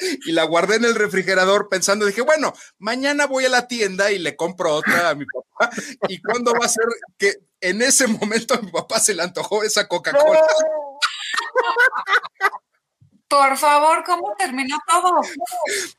[0.26, 4.18] y la guardé en el refrigerador pensando, dije, bueno, mañana voy a la tienda y
[4.18, 5.70] le compro otra a mi papá.
[6.08, 6.84] ¿Y cuándo va a ser
[7.18, 10.40] que en ese momento a mi papá se le antojó esa Coca-Cola?
[13.28, 15.20] Por favor, ¿cómo terminó todo?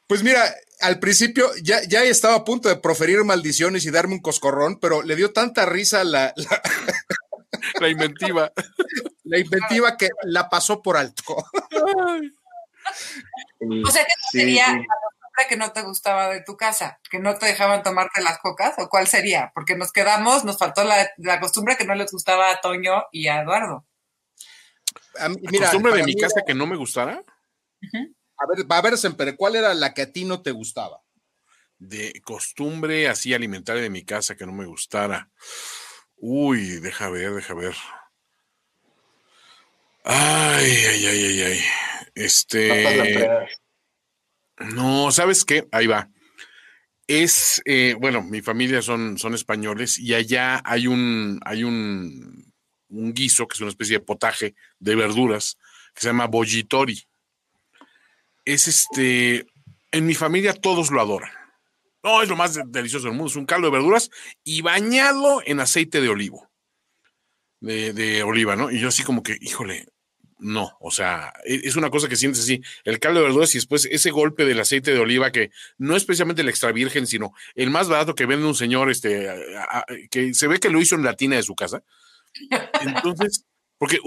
[0.06, 4.22] Pues mira, al principio ya, ya estaba a punto de proferir maldiciones y darme un
[4.22, 6.34] coscorrón, pero le dio tanta risa la,
[7.80, 8.52] la, inventiva.
[9.24, 11.38] La inventiva que la pasó por alto.
[13.86, 17.00] O sea, ¿qué sería la costumbre que no te gustaba de tu casa?
[17.10, 18.76] ¿Que no te dejaban tomarte las cocas?
[18.78, 19.52] ¿O cuál sería?
[19.54, 23.42] Porque nos quedamos, nos faltó la, costumbre que no les gustaba a Toño y a
[23.42, 23.86] Eduardo.
[25.14, 27.24] ¿La costumbre de mi casa que no me gustara?
[28.38, 31.02] A ver, a ver, Semper, ¿cuál era la que a ti no te gustaba?
[31.78, 35.30] De costumbre así alimentaria de mi casa que no me gustara.
[36.18, 37.76] Uy, deja ver, deja ver.
[40.04, 41.62] Ay, ay, ay, ay, ay.
[42.16, 43.28] Este.
[44.60, 45.68] No, ¿sabes qué?
[45.72, 46.10] Ahí va.
[47.08, 52.54] Es, eh, bueno, mi familia son, son españoles y allá hay un, hay un,
[52.90, 55.58] un guiso que es una especie de potaje de verduras
[55.94, 57.04] que se llama bollitori.
[58.46, 59.46] Es este,
[59.92, 61.32] en mi familia todos lo adoran.
[62.04, 63.30] No, es lo más delicioso del mundo.
[63.30, 64.10] Es un caldo de verduras
[64.44, 66.50] y bañado en aceite de olivo.
[67.60, 68.72] De, de, oliva, ¿no?
[68.72, 69.88] Y yo así como que, híjole,
[70.42, 73.60] no, o sea, e, es una cosa que sientes así, el caldo de verduras y
[73.60, 77.34] después ese golpe del aceite de oliva que no es especialmente el extra virgen, sino
[77.54, 79.30] el más barato que vende un señor, este,
[80.10, 81.84] que se ve que lo hizo en la tina de su casa.
[82.82, 83.46] Entonces,
[83.78, 84.00] porque,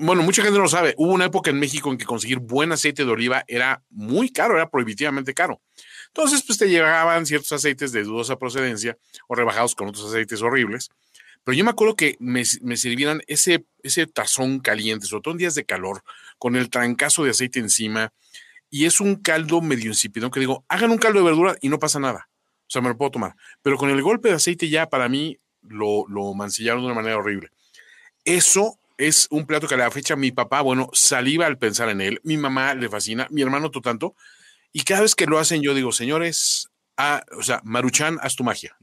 [0.00, 2.70] bueno, mucha gente no lo sabe, hubo una época en México en que conseguir buen
[2.70, 5.60] aceite de oliva era muy caro, era prohibitivamente caro.
[6.08, 10.90] Entonces, pues te llegaban ciertos aceites de dudosa procedencia o rebajados con otros aceites horribles
[11.44, 15.64] pero yo me acuerdo que me, sirvieran ese, ese tazón caliente, sobre todo días de
[15.64, 16.02] calor,
[16.38, 18.12] con el trancazo de aceite encima,
[18.68, 21.78] y es un caldo medio insípido, que digo, hagan un caldo de verdura y no
[21.78, 22.28] pasa nada.
[22.62, 23.34] O sea, me lo puedo tomar.
[23.62, 27.16] Pero con el golpe de aceite ya para mí lo, lo mancillaron de una manera
[27.16, 27.50] horrible.
[28.24, 32.00] Eso es un plato que a la fecha mi papá, bueno, saliva al pensar en
[32.00, 34.14] él, mi mamá le fascina, mi hermano tanto,
[34.72, 36.68] y cada vez que lo hacen yo digo, señores,
[36.98, 38.76] ah, o sea, Maruchan, haz tu magia,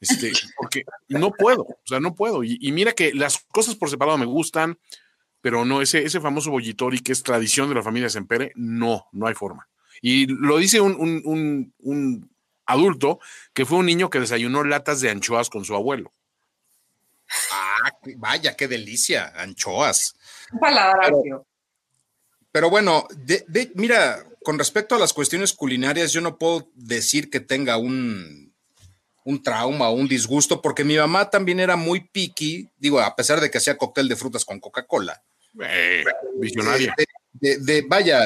[0.00, 2.44] Este, porque no puedo, o sea, no puedo.
[2.44, 4.78] Y, mira que las cosas por separado me gustan,
[5.40, 9.26] pero no, ese, ese famoso bollitori que es tradición de la familia Sempere, no, no
[9.26, 9.68] hay forma.
[10.02, 12.30] Y lo dice un, un
[12.66, 13.20] adulto
[13.54, 16.12] que fue un niño que desayunó latas de anchoas con su abuelo.
[17.50, 20.16] Ah, vaya, qué delicia, anchoas.
[20.60, 21.10] Palabra,
[22.52, 23.06] pero, bueno,
[23.74, 28.45] mira, con respecto a las cuestiones culinarias, yo no puedo decir que tenga un,
[29.26, 33.40] un trauma o un disgusto, porque mi mamá también era muy picky, digo, a pesar
[33.40, 35.20] de que hacía cóctel de frutas con Coca-Cola.
[35.64, 36.04] Eh,
[36.38, 36.94] visionaria.
[37.32, 38.22] De, vaya,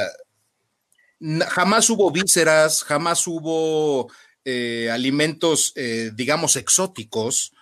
[1.49, 4.13] jamás hubo vísceras, jamás hubo
[4.45, 7.55] eh, alimentos, eh, digamos, exóticos.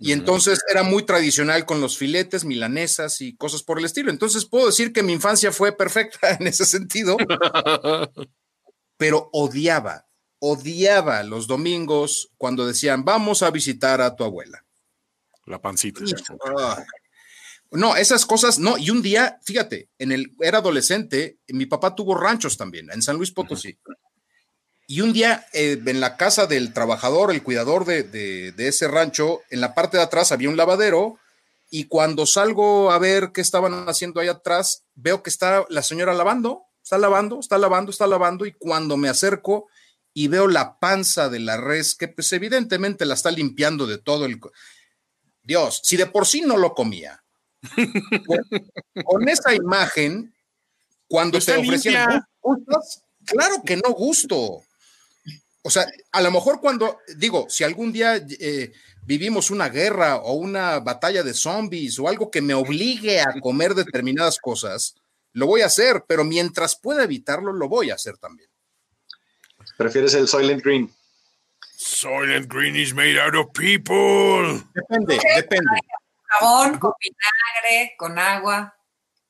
[0.00, 4.10] Y entonces era muy tradicional con los filetes, milanesas y cosas por el estilo.
[4.10, 7.16] Entonces puedo decir que mi infancia fue perfecta en ese sentido,
[8.96, 10.09] pero odiaba,
[10.40, 14.64] odiaba los domingos cuando decían, vamos a visitar a tu abuela.
[15.46, 16.00] La pancita.
[17.70, 18.76] no, esas cosas, no.
[18.78, 23.16] Y un día, fíjate, en el, era adolescente, mi papá tuvo ranchos también, en San
[23.16, 23.78] Luis Potosí.
[24.86, 29.60] Y un día eh, en la casa del trabajador, el cuidador de, ese rancho, en
[29.60, 31.16] la parte de atrás había un lavadero
[31.70, 36.12] y cuando salgo a ver qué estaban haciendo ahí atrás, veo que está la señora
[36.12, 39.68] lavando, está lavando, está lavando, está lavando y cuando me acerco
[40.12, 44.26] y veo la panza de la res, que pues evidentemente la está limpiando de todo
[44.26, 44.40] el...
[45.42, 47.22] Dios, si de por sí no lo comía,
[49.04, 50.34] con, esa imagen,
[51.06, 52.24] cuando te ofrecían...
[53.24, 54.64] Claro que no gusto
[55.62, 58.72] o sea, a lo mejor cuando, digo, si algún día eh,
[59.04, 63.74] vivimos una guerra o una batalla de zombies o algo que me obligue a comer
[63.74, 64.94] determinadas cosas,
[65.32, 68.49] lo voy a hacer, pero mientras pueda evitarlo, lo voy a hacer también.
[69.80, 70.92] ¿Prefieres el Soylent Green?
[71.76, 74.62] Soylent Green is made out of people.
[74.74, 75.80] Depende, depende.
[76.24, 78.76] Jabón, con vinagre, con agua.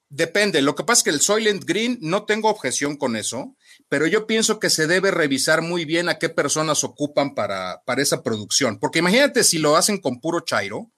[0.08, 0.60] Depende.
[0.60, 3.54] Lo que pasa es que el Soylent Green no tengo objeción con eso
[3.90, 8.00] pero yo pienso que se debe revisar muy bien a qué personas ocupan para, para
[8.00, 8.78] esa producción.
[8.78, 10.92] Porque imagínate si lo hacen con puro chairo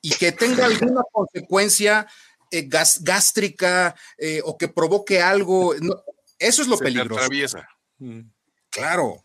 [0.00, 2.06] y que tenga alguna consecuencia
[2.50, 5.74] eh, gástrica eh, o que provoque algo.
[6.38, 7.28] eso es lo peligroso.
[7.98, 8.31] Mm.
[8.72, 9.22] Claro.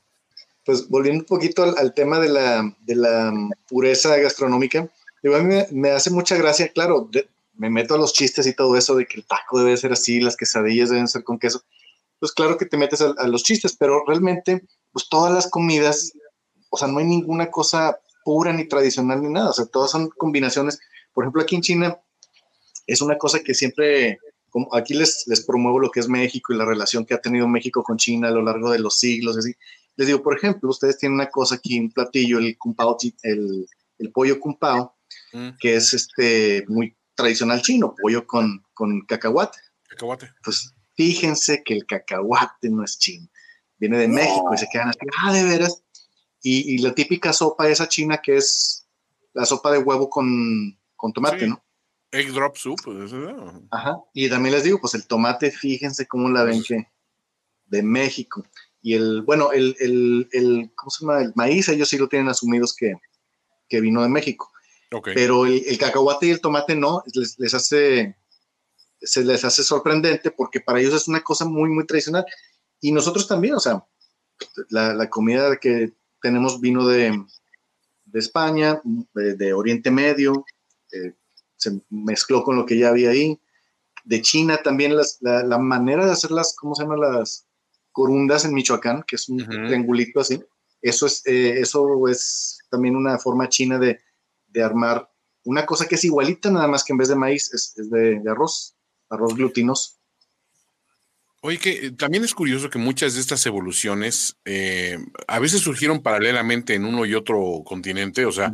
[0.63, 3.33] Pues volviendo un poquito al, tema de la, de la,
[3.67, 4.79] pureza gastronómica,
[5.23, 7.09] a mí me, hace mucha gracia, claro,
[7.55, 10.19] me meto a los chistes y todo eso de que el taco debe ser así,
[10.19, 11.63] las quesadillas deben ser con queso
[12.19, 16.13] pues claro que te metes a, los chistes, pero realmente, pues todas las comidas,
[16.69, 20.09] o sea, no hay ninguna cosa pura ni tradicional ni nada, o sea, todas son
[20.09, 20.79] combinaciones.
[21.13, 21.99] Por ejemplo, aquí en China
[22.87, 24.19] es una cosa que siempre,
[24.57, 27.47] como aquí les, les promuevo lo que es México y la relación que ha tenido
[27.47, 29.53] México con China a lo largo de los siglos, así.
[29.97, 33.67] Les digo, por ejemplo, ustedes tienen una cosa aquí, un platillo, el kumpao, el,
[33.99, 34.97] el pollo kumpao,
[35.31, 35.49] mm.
[35.59, 39.59] que es este muy tradicional chino, pollo con, con cacahuate.
[39.89, 40.31] Cacahuate.
[40.43, 43.29] Pues fíjense que el cacahuate no es chino,
[43.77, 45.83] viene de México y se quedan así, ah, de veras.
[46.41, 48.87] Y, la típica sopa esa china que es
[49.33, 50.79] la sopa de huevo con,
[51.13, 51.63] tomate, ¿no?
[52.11, 52.79] Egg drop soup.
[52.83, 53.11] Pues,
[53.71, 53.97] Ajá.
[54.13, 56.87] Y también les digo, pues el tomate, fíjense cómo la ven que
[57.65, 58.45] de México.
[58.81, 61.21] Y el, bueno, el, el, ¿cómo se llama?
[61.21, 62.95] El maíz, ellos sí lo tienen asumidos que,
[63.81, 64.51] vino de México.
[65.03, 68.15] Pero el, cacahuate y el tomate no, les, les hace
[69.01, 72.25] se les hace sorprendente porque para ellos es una cosa muy, muy tradicional.
[72.79, 73.85] Y nosotros también, o sea,
[74.69, 77.23] la, comida que tenemos vino de,
[78.13, 78.81] España,
[79.13, 80.45] de, Oriente Medio,
[80.91, 81.13] eh,
[81.57, 83.39] se mezcló con lo que ya había ahí.
[84.05, 87.45] De China también la, manera de hacer las, ¿cómo se llaman las
[87.91, 89.03] corundas en Michoacán?
[89.05, 90.41] Que es un triangulito así.
[90.81, 93.99] Eso es, eh, eso es también una forma china de,
[94.63, 95.07] armar
[95.43, 98.31] una cosa que es igualita, nada más que en vez de maíz es, de, de
[98.31, 98.75] arroz
[99.09, 99.97] arroz glutinos.
[101.41, 104.97] Oye, que eh, también es curioso que muchas de estas evoluciones eh,
[105.27, 108.51] a veces surgieron paralelamente en uno y otro continente, o sea,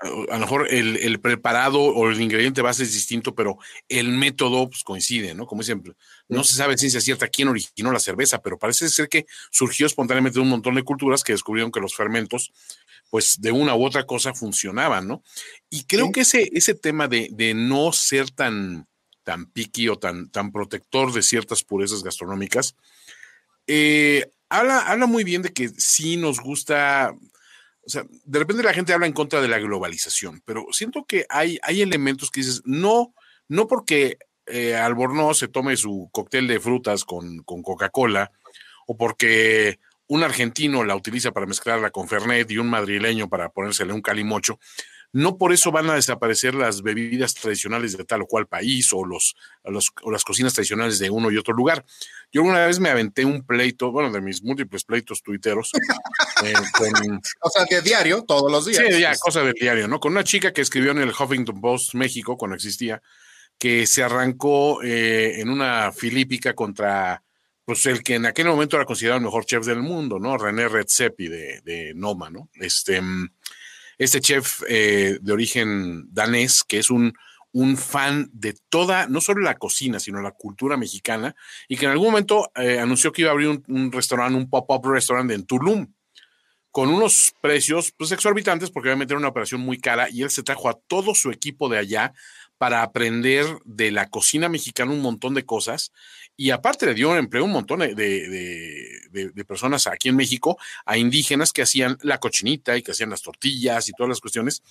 [0.00, 4.84] a, lo mejor el, preparado o el ingrediente base es distinto, pero el método pues,
[4.84, 5.46] coincide, ¿no?
[5.46, 5.94] Como siempre,
[6.28, 10.38] no se sabe ciencia cierta quién originó la cerveza, pero parece ser que surgió espontáneamente
[10.38, 12.52] de un montón de culturas que descubrieron que los fermentos,
[13.10, 15.22] pues de una u otra cosa funcionaban, ¿no?
[15.70, 18.86] Y creo que ese, ese tema de, de no ser tan
[19.24, 22.76] tan piqui o tan, tan protector de ciertas purezas gastronómicas,
[23.66, 27.14] eh, habla, habla muy bien de que sí nos gusta,
[27.88, 31.24] o sea, de repente la gente habla en contra de la globalización, pero siento que
[31.30, 33.14] hay, hay elementos que dices, no,
[33.48, 38.30] no porque eh, Albornoz se tome su cóctel de frutas con, con Coca-Cola
[38.86, 43.94] o porque un argentino la utiliza para mezclarla con Fernet y un madrileño para ponérsele
[43.94, 44.60] un calimocho,
[45.12, 49.04] no por eso van a desaparecer las bebidas tradicionales de tal o cual país o,
[49.04, 49.34] los,
[50.02, 51.84] o las cocinas tradicionales de uno y otro lugar.
[52.30, 55.72] Yo alguna vez me aventé un pleito, bueno, de mis múltiples pleitos tuiteros.
[56.44, 56.52] Eh,
[57.40, 58.84] o sea, de diario, todos los días.
[58.88, 59.98] Sí, ya, cosa del diario, ¿no?
[59.98, 63.02] Con una chica que escribió en el Huffington Post México, cuando existía,
[63.58, 67.24] que se arrancó eh, en una filípica contra
[67.64, 70.38] pues el que en aquel momento era considerado el mejor chef del mundo, ¿no?
[70.38, 72.48] René Redzepi de, de Noma, ¿no?
[72.54, 73.02] Este,
[73.98, 77.12] este chef eh, de origen danés, que es un,
[77.52, 81.34] un fan de toda, no solo la cocina, sino la cultura mexicana,
[81.68, 84.86] y que en algún momento eh, anunció que iba a abrir un, restaurante, un pop-up
[84.86, 85.92] restaurant en Tulum,
[86.70, 90.30] con unos precios pues exorbitantes, porque iba a meter una operación muy cara, y él
[90.30, 92.12] se trajo a todo su equipo de allá
[92.58, 95.92] para aprender de la cocina mexicana un montón de cosas
[96.36, 101.52] y aparte le dio empleo un montón de, de, personas aquí en México, a indígenas
[101.52, 104.62] que hacían la cochinita y que hacían las tortillas y todas las cuestiones,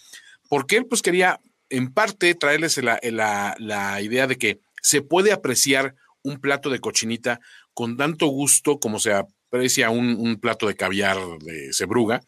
[0.48, 5.34] porque él pues quería en parte traerles la, la, la idea de que se puede
[5.34, 7.40] apreciar un plato de cochinita
[7.74, 12.22] con tanto gusto como se aprecia un, un plato de caviar de cebruga.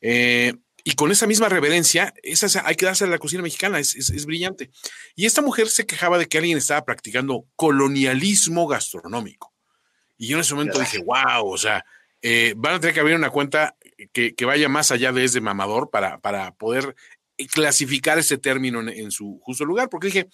[0.00, 0.54] Eh,
[0.84, 4.70] y con esa misma reverencia, esa, hay que darse a la cocina mexicana, es, brillante.
[5.14, 9.52] Y esta mujer se quejaba de que alguien estaba practicando colonialismo gastronómico.
[10.18, 11.84] Y yo en ese momento dije, wow, o sea,
[12.20, 13.76] eh, van a tener que abrir una cuenta
[14.12, 16.94] que, vaya más allá de ese mamador para, para poder
[17.52, 20.28] clasificar ese término en, su justo lugar, porque dije,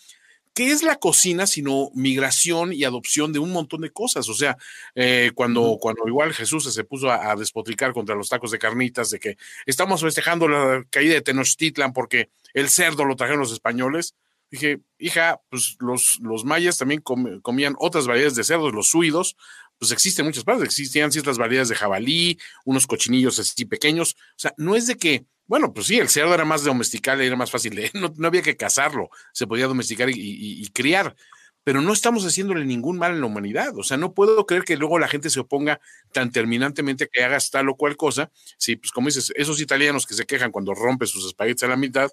[0.59, 4.29] ¿qué es la cocina sino migración y adopción de un montón de cosas?
[4.29, 4.59] O sea,
[4.97, 9.21] eh, cuando, cuando igual Jesús se puso a, despotricar contra los tacos de carnitas, de
[9.21, 9.37] que
[9.67, 14.17] estamos festejando la caída de Tenochtitlan porque el cerdo lo trajeron los españoles,
[14.51, 19.37] dije, hija, pues los, los mayas también comían otras variedades de cerdos, los suidos,
[19.79, 24.55] pues existen muchas partes, existían ciertas variedades de jabalí, unos cochinillos así pequeños, o sea,
[24.57, 27.75] no es de que bueno, pues sí, el cerdo era más domesticable, era más fácil,
[27.75, 31.17] de, no, había que cazarlo, se podía domesticar y, criar,
[31.65, 33.77] pero no estamos haciéndole ningún mal en la humanidad.
[33.77, 35.81] O sea, no puedo creer que luego la gente se oponga
[36.13, 38.31] tan terminantemente que hagas tal o cual cosa.
[38.57, 41.77] Sí, pues como dices, esos italianos que se quejan cuando rompes sus espaguetis a la
[41.77, 42.11] mitad,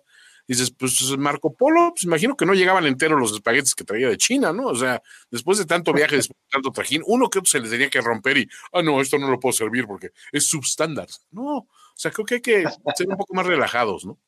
[0.48, 4.18] dices, pues Marco Polo, pues imagino que no llegaban enteros los espaguetis que traía de
[4.18, 4.68] China, ¿no?
[4.68, 7.70] O sea, después de tanto viaje, después de tanto trajín, uno que otro se les
[7.70, 11.08] tenía que romper y, ah, no, esto no lo puedo servir porque es substándar.
[11.32, 12.66] No, o sea, creo que hay que
[12.96, 14.20] ser un poco más relajados, ¿no?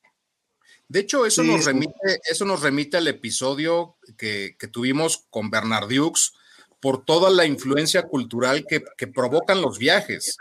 [0.88, 1.92] De hecho, eso, nos, remite,
[2.24, 6.32] eso nos remite al episodio que, tuvimos con Bernard Dukes
[6.80, 10.38] por toda la influencia cultural que, provocan los viajes.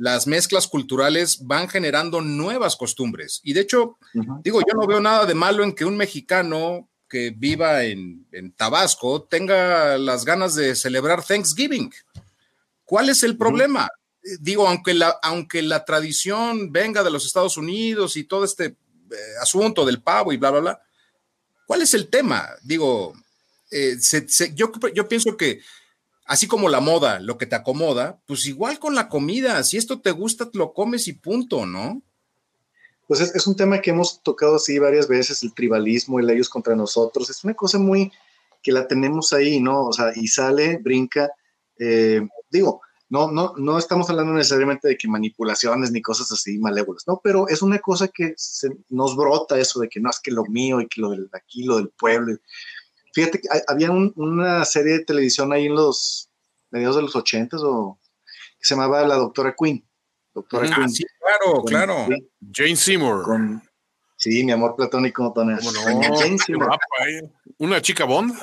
[0.00, 3.40] Las mezclas culturales van generando nuevas costumbres.
[3.44, 3.98] Y de hecho,
[4.42, 8.52] digo, yo no veo nada de malo en que un mexicano que viva en, en
[8.52, 11.92] Tabasco tenga las ganas de celebrar Thanksgiving.
[12.84, 13.88] ¿Cuál es el problema?
[14.40, 19.16] digo, aunque la, aunque la tradición venga de los Estados Unidos y todo este eh,
[19.40, 20.82] asunto del pavo y bla, bla, bla,
[21.66, 22.48] ¿cuál es el tema?
[22.62, 23.14] Digo,
[23.70, 23.96] eh,
[24.54, 25.60] yo, yo pienso que
[26.30, 30.00] así como la moda, lo que te acomoda, pues igual con la comida, si esto
[30.00, 32.02] te gusta, lo comes y punto, ¿no?
[33.08, 36.76] Pues es, un tema que hemos tocado así varias veces, el tribalismo, el ellos contra
[36.76, 38.12] nosotros, es una cosa muy
[38.62, 39.86] que la tenemos ahí, ¿no?
[39.86, 41.32] O sea, y sale, brinca,
[41.80, 47.08] eh, digo, no, no, no estamos hablando necesariamente de que manipulaciones ni cosas así malévolas,
[47.08, 47.20] ¿no?
[47.24, 48.36] Pero es una cosa que
[48.88, 51.64] nos brota eso de que no es que lo mío y que lo del aquí,
[51.64, 52.38] lo del pueblo.
[53.12, 56.30] Fíjate que había una serie de televisión ahí en los
[56.70, 57.98] mediados de los ochentas o
[58.58, 59.84] que se llamaba La Doctora Queen.
[60.34, 62.06] Doctora ah, Sí, claro, claro.
[62.52, 63.60] Jane Seymour.
[64.16, 65.44] sí, mi amor platónico, no?
[67.58, 68.34] Una chica Bond.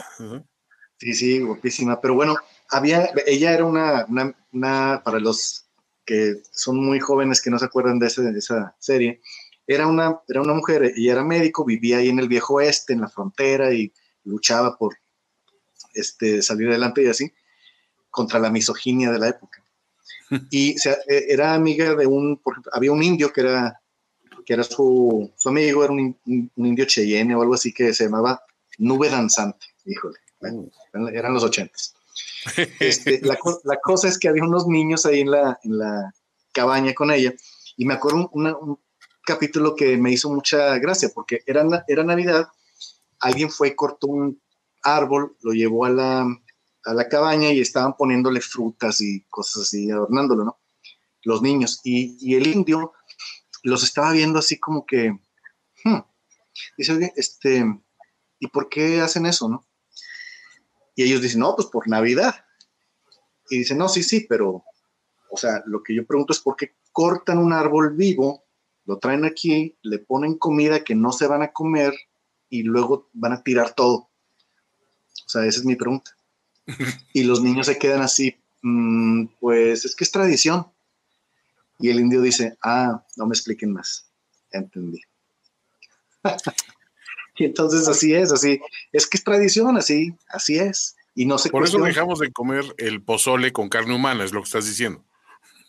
[0.99, 2.01] Sí, sí, guapísima.
[2.01, 2.35] Pero bueno,
[2.69, 4.05] había, ella era una,
[4.51, 5.67] una, para los
[6.05, 9.21] que son muy jóvenes que no se acuerdan de, de esa serie,
[9.67, 13.01] era una, era una mujer, ella era médico, vivía ahí en el viejo oeste, en
[13.01, 13.91] la frontera, y
[14.27, 14.97] luchaba por
[15.93, 17.31] este, salir adelante y así,
[18.09, 19.63] contra la misoginia de la época.
[20.51, 22.41] Y e, era amiga de un,
[22.73, 23.81] había un indio que era,
[24.45, 28.41] que era su, su amigo, era un, indio Cheyenne o algo así que se llamaba
[28.77, 30.19] Nube Danzante, híjole,
[31.13, 31.93] eran los ochentas.
[32.79, 33.37] Este, la,
[33.81, 36.13] cosa es que había unos niños ahí en la, en la
[36.51, 37.33] cabaña con ella
[37.75, 38.79] y me acuerdo un,
[39.25, 42.47] capítulo que me hizo mucha gracia porque era, era Navidad,
[43.19, 44.41] alguien fue, cortó un
[44.83, 46.27] árbol, lo llevó a la,
[46.85, 50.59] a la cabaña y estaban poniéndole frutas y cosas así, adornándolo, ¿no?
[51.23, 51.81] Los niños.
[51.83, 52.93] Y, el indio
[53.63, 55.11] los estaba viendo así como que,
[55.83, 55.99] hmm".
[56.77, 57.65] dice, este,
[58.39, 59.67] ¿y por qué hacen eso, no?
[60.95, 62.45] Y ellos dicen, no, pues por Navidad.
[63.49, 64.63] Y dicen, no, sí, sí, pero,
[65.29, 68.45] o sea, lo que yo pregunto es por qué cortan un árbol vivo,
[68.85, 71.93] lo traen aquí, le ponen comida que no se van a comer
[72.49, 74.09] y luego van a tirar todo.
[75.25, 76.11] O sea, esa es mi pregunta.
[77.13, 80.67] Y los niños se quedan así, mm, pues es que es tradición.
[81.79, 84.09] Y el indio dice, ah, no me expliquen más.
[84.51, 85.01] Entendí.
[87.37, 88.59] y entonces así es, así,
[88.91, 90.95] es que es tradición, así, así es.
[91.13, 94.41] Y no se Por eso dejamos de comer el pozole con carne humana, es lo
[94.41, 95.03] que estás diciendo.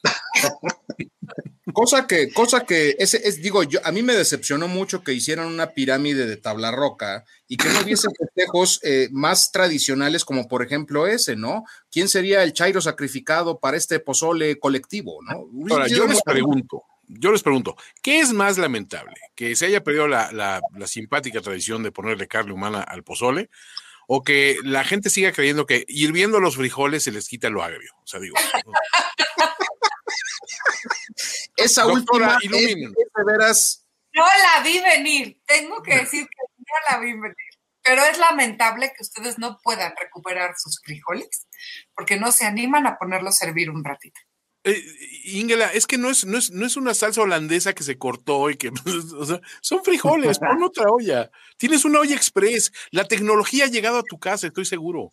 [1.79, 5.47] cosa que, cosa que, ese, es, digo, yo, a mí me decepcionó mucho que hicieran
[5.47, 10.65] una pirámide de tabla roca y que no hubiese festejos eh, más tradicionales como por
[10.65, 11.63] ejemplo ese, ¿no?
[11.89, 15.47] ¿Quién sería el chairo sacrificado para este pozole colectivo, ¿no?
[15.73, 19.15] Ahora, yo les pregunto, yo les pregunto, ¿qué es más lamentable?
[19.37, 23.51] ¿Que se haya perdido la, la, la simpática tradición de ponerle carne humana al pozole?
[24.11, 27.93] o que la gente siga creyendo que hirviendo los frijoles se les quita lo agrio.
[28.03, 28.37] O sea, digo.
[31.59, 32.95] Esa última iluminen.
[33.27, 33.85] veras.
[34.13, 35.43] No la vi venir.
[35.47, 37.37] Tengo que decir que no la vi venir.
[37.83, 41.47] Pero es lamentable que ustedes no puedan recuperar sus frijoles
[41.95, 44.21] porque no se animan a ponerlos a servir un ratito.
[44.65, 44.85] Eh,
[45.25, 48.51] Ingela, es que no es, no, es, no es una salsa holandesa que se cortó
[48.51, 48.69] y que,
[49.19, 51.31] o sea, son frijoles, pon otra olla.
[51.57, 52.73] Tienes una olla express.
[52.91, 55.11] La tecnología ha llegado a tu casa, estoy seguro.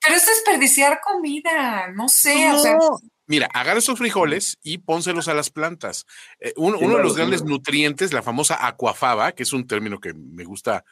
[0.00, 2.50] Pero es desperdiciar comida, no sé.
[2.52, 2.78] O sea,
[3.26, 6.06] Mira, agarra esos frijoles y pónselos a las plantas.
[6.40, 10.12] Eh, uno, uno, de los grandes nutrientes, la famosa aquafaba, que es un término que
[10.12, 10.84] me gusta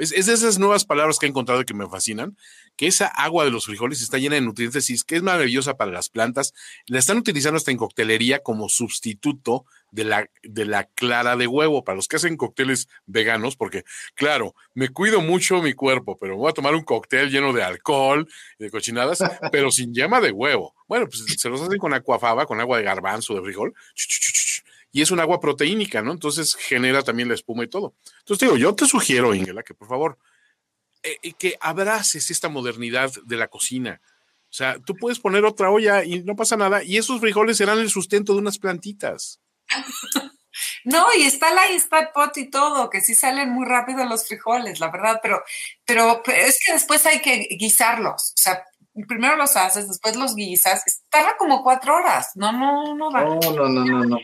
[0.00, 2.36] es, de esas nuevas palabras que he encontrado y que me fascinan,
[2.76, 5.76] que esa agua de los frijoles está llena de nutrientes y es que es maravillosa
[5.76, 6.54] para las plantas.
[6.86, 11.84] La están utilizando hasta en coctelería como sustituto de la, de la clara de huevo,
[11.84, 13.84] para los que hacen cócteles veganos, porque
[14.14, 18.28] claro, me cuido mucho mi cuerpo, pero voy a tomar un cóctel lleno de alcohol
[18.58, 19.18] y de cochinadas,
[19.52, 20.74] pero sin yema de huevo.
[20.86, 23.74] Bueno, pues se los hacen con aquafaba, con agua de garbanzo, de frijol,
[24.92, 26.12] y es un agua proteínica, ¿no?
[26.12, 27.94] Entonces genera también la espuma y todo.
[28.20, 30.18] Entonces digo, yo te sugiero, Ingela, que por favor,
[31.02, 34.00] eh, que abraces esta modernidad de la cocina.
[34.50, 37.78] O sea, tú puedes poner otra olla y no pasa nada, y esos frijoles serán
[37.78, 39.40] el sustento de unas plantitas.
[40.84, 44.80] No, y está la Instant Pot y todo, que sí salen muy rápido los frijoles,
[44.80, 45.42] la verdad, pero,
[45.84, 48.30] pero, pero es que después hay que guisarlos.
[48.30, 48.64] O sea,
[49.06, 50.82] primero los haces, después los guisas.
[51.08, 52.32] Tarda como cuatro horas.
[52.34, 53.24] No, no, no va.
[53.24, 54.18] No, no, no, no, no.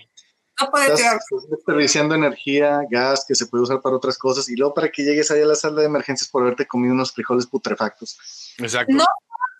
[0.60, 4.72] No puede estás, desperdiciando energía, gas que se puede usar para otras cosas y luego
[4.72, 8.18] para que llegues ahí a la sala de emergencias por haberte comido unos frijoles putrefactos.
[8.58, 8.94] Exacto.
[8.94, 9.04] No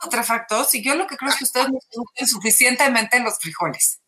[0.01, 4.01] putrefactos y yo lo que creo es que ustedes no conocen suficientemente los frijoles,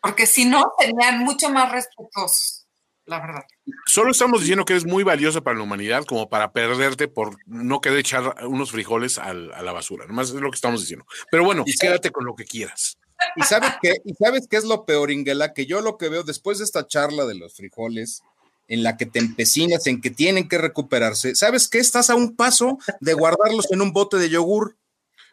[0.00, 2.66] porque si no, serían mucho más respetuosos,
[3.06, 3.44] la verdad.
[3.86, 7.80] Solo estamos diciendo que eres muy valiosa para la humanidad como para perderte por no
[7.80, 10.06] querer echar unos frijoles a la basura.
[10.06, 11.06] Nomás es lo que estamos diciendo.
[11.30, 12.98] Pero bueno, y quédate con lo que quieras.
[13.36, 13.96] ¿Y sabes qué?
[14.04, 15.52] ¿Y sabes qué es lo peor, Ingela?
[15.52, 18.22] Que yo lo que veo después de esta charla de los frijoles,
[18.68, 21.78] en la que te empecinas en que tienen que recuperarse, ¿sabes qué?
[21.78, 24.76] Estás a un paso de guardarlos en un bote de yogur.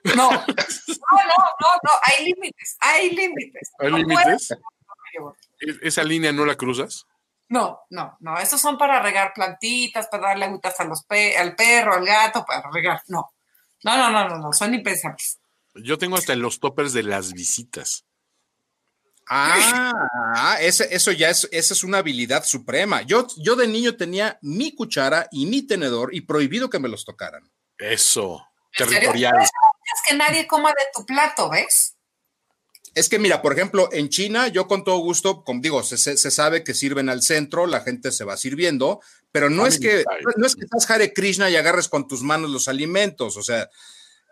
[0.03, 3.71] No, no, no, no, no, hay límites, hay límites.
[3.79, 4.49] ¿Hay límites?
[5.81, 7.05] ¿Esa línea no la cruzas?
[7.49, 11.05] No, no, no, esos son para regar plantitas, para darle agutas a los
[11.37, 13.31] al perro, al gato, para regar, no.
[13.83, 15.39] No, no, no, no, no, son impensables.
[15.75, 18.05] Yo tengo hasta los toppers de las visitas.
[19.27, 23.03] Ah, ese, eso ya es, esa es una habilidad suprema.
[23.03, 27.05] Yo, yo de niño tenía mi cuchara y mi tenedor y prohibido que me los
[27.05, 27.49] tocaran.
[27.77, 28.45] Eso,
[28.77, 29.33] territorial.
[29.41, 29.51] Es
[30.07, 31.95] que nadie coma de tu plato, ¿ves?
[32.95, 36.31] Es que mira, por ejemplo, en China, yo con todo gusto, como digo, se, se,
[36.31, 39.01] sabe que sirven al centro, la gente se va sirviendo,
[39.31, 40.03] pero no es que
[40.37, 43.67] no es que estás Hare Krishna y agarres con tus manos los alimentos, o sea,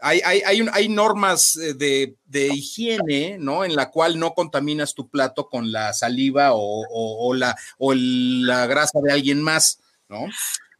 [0.02, 3.64] hay, hay, hay, hay normas eh, de, de, higiene, ¿no?
[3.64, 8.66] En la cual no contaminas tu plato con la saliva o, o, la, o la
[8.66, 9.80] grasa de alguien más,
[10.10, 10.28] ¿no?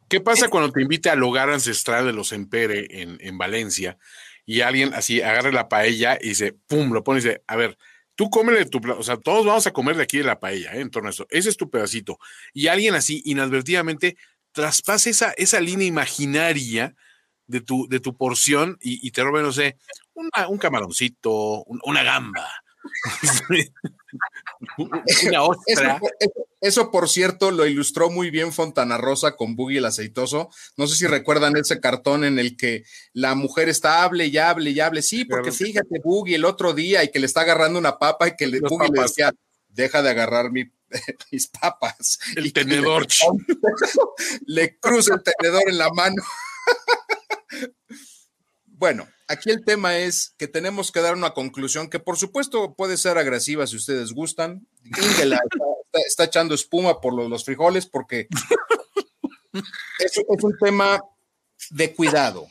[0.08, 3.96] ¿Qué pasa cuando te invita al hogar ancestral de los Empere en, en Valencia
[4.44, 7.78] y alguien así agarre la paella y dice, pum, lo pone y dice, a ver,
[8.14, 10.74] tú cómele tu plato, o sea, todos vamos a comer de aquí de la paella,
[10.74, 10.80] ¿eh?
[10.80, 11.26] En torno a eso.
[11.30, 12.18] Ese es tu pedacito.
[12.52, 14.16] Y alguien así inadvertidamente
[14.52, 16.94] traspasa esa, esa línea imaginaria
[17.52, 19.76] de tu, de tu porción y, te roben, no sé,
[20.14, 22.48] un camaroncito, una gamba.
[24.78, 26.00] una ostra.
[26.60, 30.48] Eso, por cierto, lo ilustró muy bien Fontana Rosa con Boogie el aceitoso.
[30.76, 34.70] No sé si recuerdan ese cartón en el que la mujer está hable y hable
[34.70, 35.02] y hable.
[35.02, 38.36] Sí, porque fíjate, Boogie el otro día y que le está agarrando una papa y
[38.36, 39.32] que le, Boogie le decía,
[39.68, 40.50] deja de agarrar
[41.30, 42.18] mis papas.
[42.34, 43.06] El tenedor.
[43.06, 43.42] Le,
[44.46, 46.22] le cruza el tenedor en la mano.
[48.66, 52.96] Bueno, aquí el tema es que tenemos que dar una conclusión que por supuesto puede
[52.96, 54.66] ser agresiva si ustedes gustan.
[54.84, 55.38] Ingela
[56.06, 58.26] está, echando espuma por los, frijoles porque
[59.98, 61.00] es, es un tema
[61.70, 62.48] de cuidado.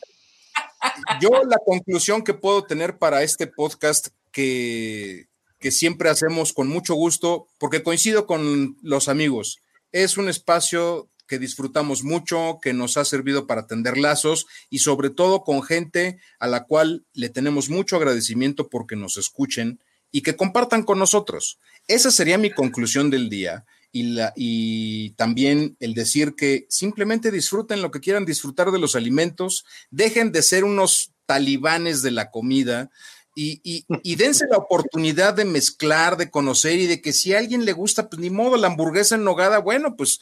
[1.19, 5.27] Yo la conclusión que puedo tener para este podcast que,
[5.59, 9.59] que siempre hacemos con mucho gusto, porque coincido con los amigos,
[9.91, 15.09] es un espacio que disfrutamos mucho, que nos ha servido para tender lazos y sobre
[15.09, 19.79] todo con gente a la cual le tenemos mucho agradecimiento porque nos escuchen
[20.11, 21.57] y que compartan con nosotros.
[21.87, 23.63] Esa sería mi conclusión del día
[23.93, 28.97] y, la, y también el decir que simplemente disfruten lo que quieran disfrutar de los
[28.97, 32.91] alimentos, dejen de ser unos talibanes de la comida.
[33.35, 37.37] Y, y, y, dense la oportunidad de mezclar, de conocer y de que si a
[37.37, 40.19] alguien le gusta, pues ni modo, la hamburguesa en nogada, bueno, pues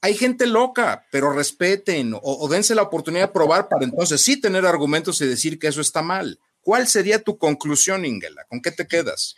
[0.00, 4.64] hay gente loca, pero respeten o, dense la oportunidad de probar para entonces sí tener
[4.64, 6.38] argumentos y decir que eso está mal.
[6.60, 8.44] ¿Cuál sería tu conclusión, Ingela?
[8.44, 9.34] ¿Con qué te quedas?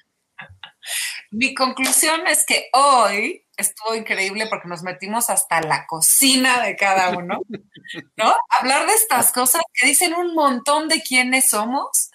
[1.31, 7.11] Mi conclusión es que hoy estuvo increíble porque nos metimos hasta la cocina de cada
[7.11, 7.41] uno,
[8.17, 8.35] ¿no?
[8.59, 12.10] Hablar de estas cosas que dicen un montón de quiénes somos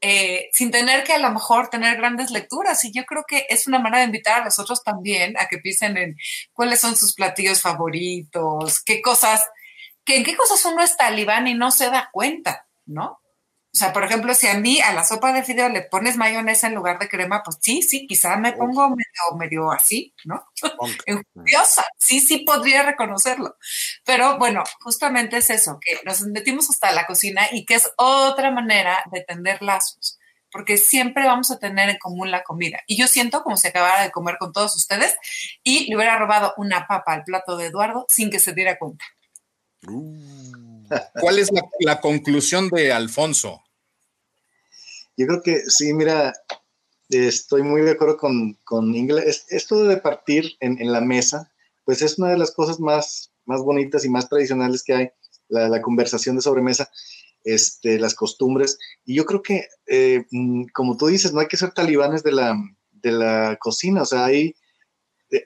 [0.00, 2.84] eh, sin tener que a lo mejor tener grandes lecturas.
[2.84, 5.58] Y yo creo que es una manera de invitar a los otros también a que
[5.58, 6.16] piensen en
[6.52, 9.46] cuáles son sus platillos favoritos, qué cosas,
[10.04, 13.20] que en qué cosas uno es talibán y no se da cuenta, ¿no?
[13.72, 16.66] O sea, por ejemplo, si a mí a la sopa de fideo le pones mayonesa
[16.66, 20.44] en lugar de crema, pues sí, sí, quizá me pongo medio, medio así, ¿no?
[21.32, 23.56] Curiosa, sí, sí podría reconocerlo.
[24.04, 28.50] Pero bueno, justamente es eso, que nos metimos hasta la cocina y que es otra
[28.50, 30.18] manera de tender lazos,
[30.50, 32.80] porque siempre vamos a tener en común la comida.
[32.88, 35.16] Y yo siento como si acabara de comer con todos ustedes
[35.62, 39.04] y le hubiera robado una papa al plato de Eduardo sin que se diera cuenta.
[39.86, 40.59] Uh.
[41.20, 43.62] ¿Cuál es la, conclusión de Alfonso?
[45.16, 46.32] Yo creo que sí, mira,
[47.08, 49.46] estoy muy de acuerdo con, con inglés.
[49.48, 51.52] Esto de partir en, la mesa,
[51.84, 55.10] pues es una de las cosas más, más bonitas y más tradicionales que hay,
[55.48, 56.90] la, conversación de sobremesa,
[57.44, 58.78] este, las costumbres.
[59.04, 62.32] Y yo creo que, eh, mm, como tú dices, no hay que ser talibanes de
[62.32, 62.56] la,
[62.90, 64.54] de la cocina, o sea, hay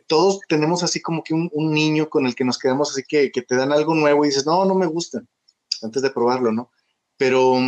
[0.07, 3.43] todos tenemos así como que un, niño con el que nos quedamos así que, que,
[3.43, 5.23] te dan algo nuevo y dices, no, no me gusta,
[5.83, 6.71] antes de probarlo, ¿no?
[7.17, 7.59] Pero,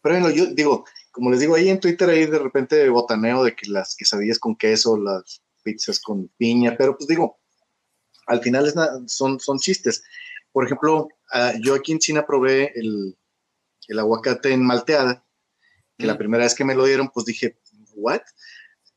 [0.00, 3.68] pero yo digo, como les digo, ahí en Twitter ahí de repente botaneo de que
[3.70, 7.38] las quesadillas con queso, las pizzas con piña, pero pues digo,
[8.26, 8.74] al final es
[9.12, 10.02] son, son chistes.
[10.52, 13.16] Por ejemplo, ah, yo aquí en China probé el,
[13.88, 15.24] el aguacate en malteada,
[15.98, 16.18] que la mm.
[16.18, 17.58] primera vez que me lo dieron, pues dije,
[17.94, 18.22] ¿what?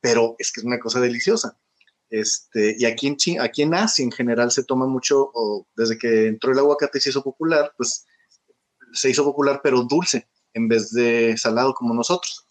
[0.02, 1.58] Pero es que es una cosa deliciosa.
[2.10, 6.28] Este, y aquí en, aquí en Asia en general se toma mucho, o desde que
[6.28, 8.06] entró el aguacate y se hizo popular, pues
[8.94, 12.46] se hizo popular pero dulce en vez de salado como nosotros.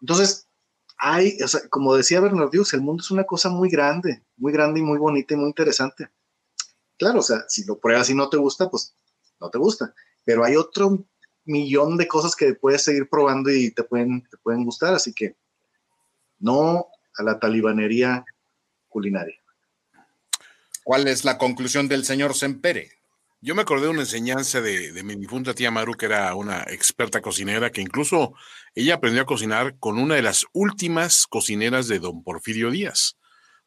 [0.00, 0.48] Entonces,
[0.96, 4.80] hay, o sea, como decía Bernard el mundo es una cosa muy grande, muy grande
[4.80, 6.08] y muy bonita y muy interesante.
[6.98, 8.96] Claro, o sea, si lo pruebas y no te gusta, pues
[9.40, 9.94] no te gusta.
[10.24, 11.04] Pero hay otro
[11.44, 14.94] millón de cosas que puedes seguir probando y te pueden, te pueden gustar.
[14.94, 15.36] Así que
[16.40, 18.24] no a la talibanería
[18.88, 19.36] culinaria.
[20.84, 22.92] ¿Cuál es la conclusión del señor Sempere?
[23.40, 27.20] Yo me acordé de una enseñanza de, mi difunta tía Maru, que era una experta
[27.20, 28.34] cocinera, que incluso
[28.74, 33.16] ella aprendió a cocinar con una de las últimas cocineras de don Porfirio Díaz.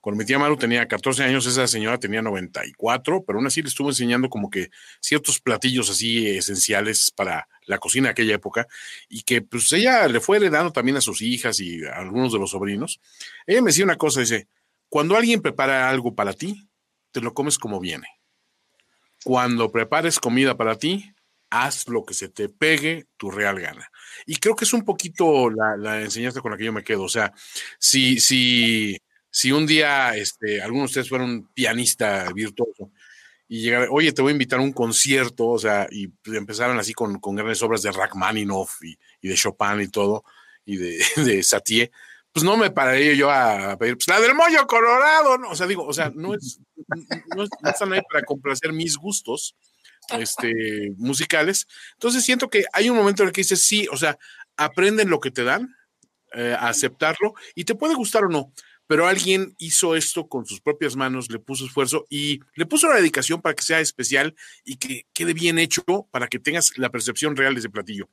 [0.02, 3.68] Cuando mi tía Maru tenía 14 años, esa señora tenía 94, pero aún así le
[3.68, 8.68] estuvo enseñando como que ciertos platillos así esenciales para la cocina de aquella época
[9.08, 12.40] y que pues ella le fue heredando también a sus hijas y a algunos de
[12.40, 13.00] los sobrinos.
[13.46, 14.48] Ella me decía una cosa, dice,
[14.90, 16.68] cuando alguien prepara algo para ti,
[17.12, 18.08] te lo comes como viene.
[19.24, 21.14] Cuando prepares comida para ti,
[21.52, 23.92] haz lo que se te pegue tu real gana.
[24.26, 27.04] Y creo que es un poquito la, la enseñanza con la que yo me quedo.
[27.04, 27.32] O sea,
[27.78, 28.98] si, si,
[29.32, 32.92] si un día este, alguno de ustedes fuera un pianista virtuoso
[33.48, 36.94] y llegara, oye, te voy a invitar a un concierto, o sea, y empezaron así
[36.94, 38.98] con, con grandes obras de Rachmaninoff y,
[39.28, 40.26] de Chopin y todo,
[40.66, 41.92] y de, de Satie,
[42.34, 45.50] pues no me pararía yo a pedir, pues la del mollo colorado, ¿no?
[45.50, 46.60] O sea, digo, o sea, no es,
[47.36, 49.56] no, están ahí para complacer mis gustos
[50.18, 51.68] este, musicales.
[51.94, 54.18] Entonces siento que hay un momento en el que dices, sí, o sea,
[54.56, 55.76] aprenden lo que te dan,
[56.34, 58.54] eh, aceptarlo, y te puede gustar o no
[58.92, 62.98] pero alguien hizo esto con sus propias manos, le puso esfuerzo y le puso la
[62.98, 64.36] dedicación para que sea especial
[64.66, 65.82] y que quede bien hecho
[66.12, 68.10] para que tengas la percepción real de ese platillo.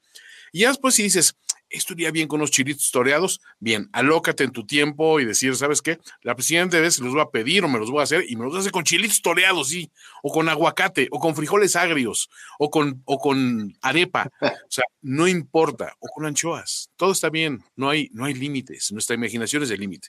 [0.53, 1.37] Y ya después si dices,
[1.69, 3.41] esto iría bien con unos chilitos toreados.
[3.59, 5.99] Bien, alócate en tu tiempo y decir, ¿sabes qué?
[6.23, 8.45] La siguiente vez los voy a pedir o me los voy a hacer y me
[8.45, 9.91] los hace con chilitos toreados, sí,
[10.23, 12.31] o con aguacate, o con frijoles agrios,
[12.61, 14.31] o con, o con arepa.
[14.69, 16.89] O sea, no importa, o con anchoas.
[16.97, 18.93] Todo está bien, no hay, no hay límites.
[18.93, 20.09] Nuestra imaginación es el límite.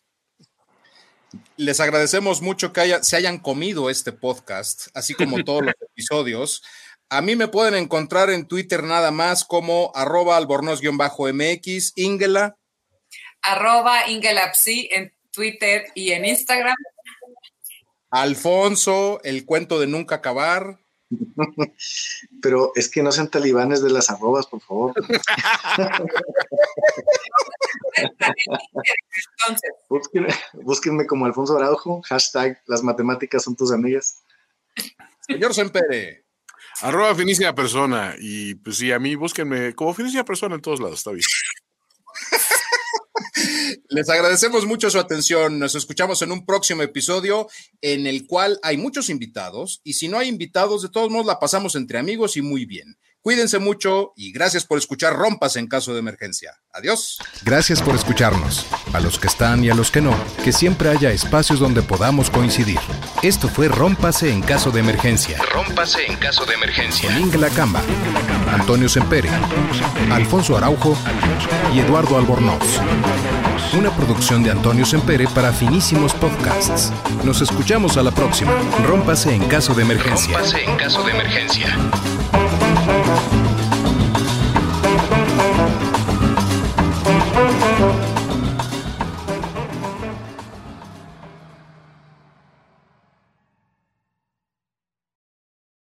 [1.57, 6.63] Les agradecemos mucho que se hayan comido este podcast, así como todos los episodios.
[7.09, 12.55] A mí me pueden encontrar en Twitter nada más como arroba albornoz-mx, Ingela.
[13.41, 16.75] Arroba Ingelapsi en Twitter y en Instagram.
[18.11, 20.79] Alfonso, el cuento de nunca acabar.
[22.41, 24.93] Pero es que no sean talibanes de las arrobas, por favor.
[29.89, 34.23] búsquenme, búsquenme, como Alfonso Araujo, hashtag las matemáticas son tus amigas.
[35.21, 36.25] Señor Sempere.
[36.81, 38.15] Arroba finísima persona.
[38.19, 41.25] Y pues sí, a mí búsquenme como finísima persona en todos lados, está bien.
[43.89, 45.57] Les agradecemos mucho su atención.
[45.57, 47.47] Nos escuchamos en un próximo episodio
[47.81, 51.39] en el cual hay muchos invitados y si no hay invitados, de todos modos la
[51.39, 52.97] pasamos entre amigos y muy bien.
[53.21, 56.61] Cuídense mucho y gracias por escuchar Rompas en caso de emergencia.
[56.71, 57.17] Adiós.
[57.43, 58.65] Gracias por escucharnos.
[58.93, 62.29] A los que están y a los que no, que siempre haya espacios donde podamos
[62.29, 62.79] coincidir.
[63.23, 65.41] Esto fue Rómpase en caso de emergencia.
[65.51, 67.09] Rómpase en caso de emergencia.
[67.11, 67.81] Con Camba,
[68.51, 69.29] Antonio Sempere,
[70.11, 70.95] Alfonso Araujo
[71.73, 72.79] y Eduardo Albornoz.
[73.77, 76.91] Una producción de Antonio Sempere para finísimos podcasts.
[77.23, 78.51] Nos escuchamos a la próxima.
[78.87, 80.33] Rómpase en caso de emergencia.
[80.33, 81.77] Rómpase en caso de emergencia.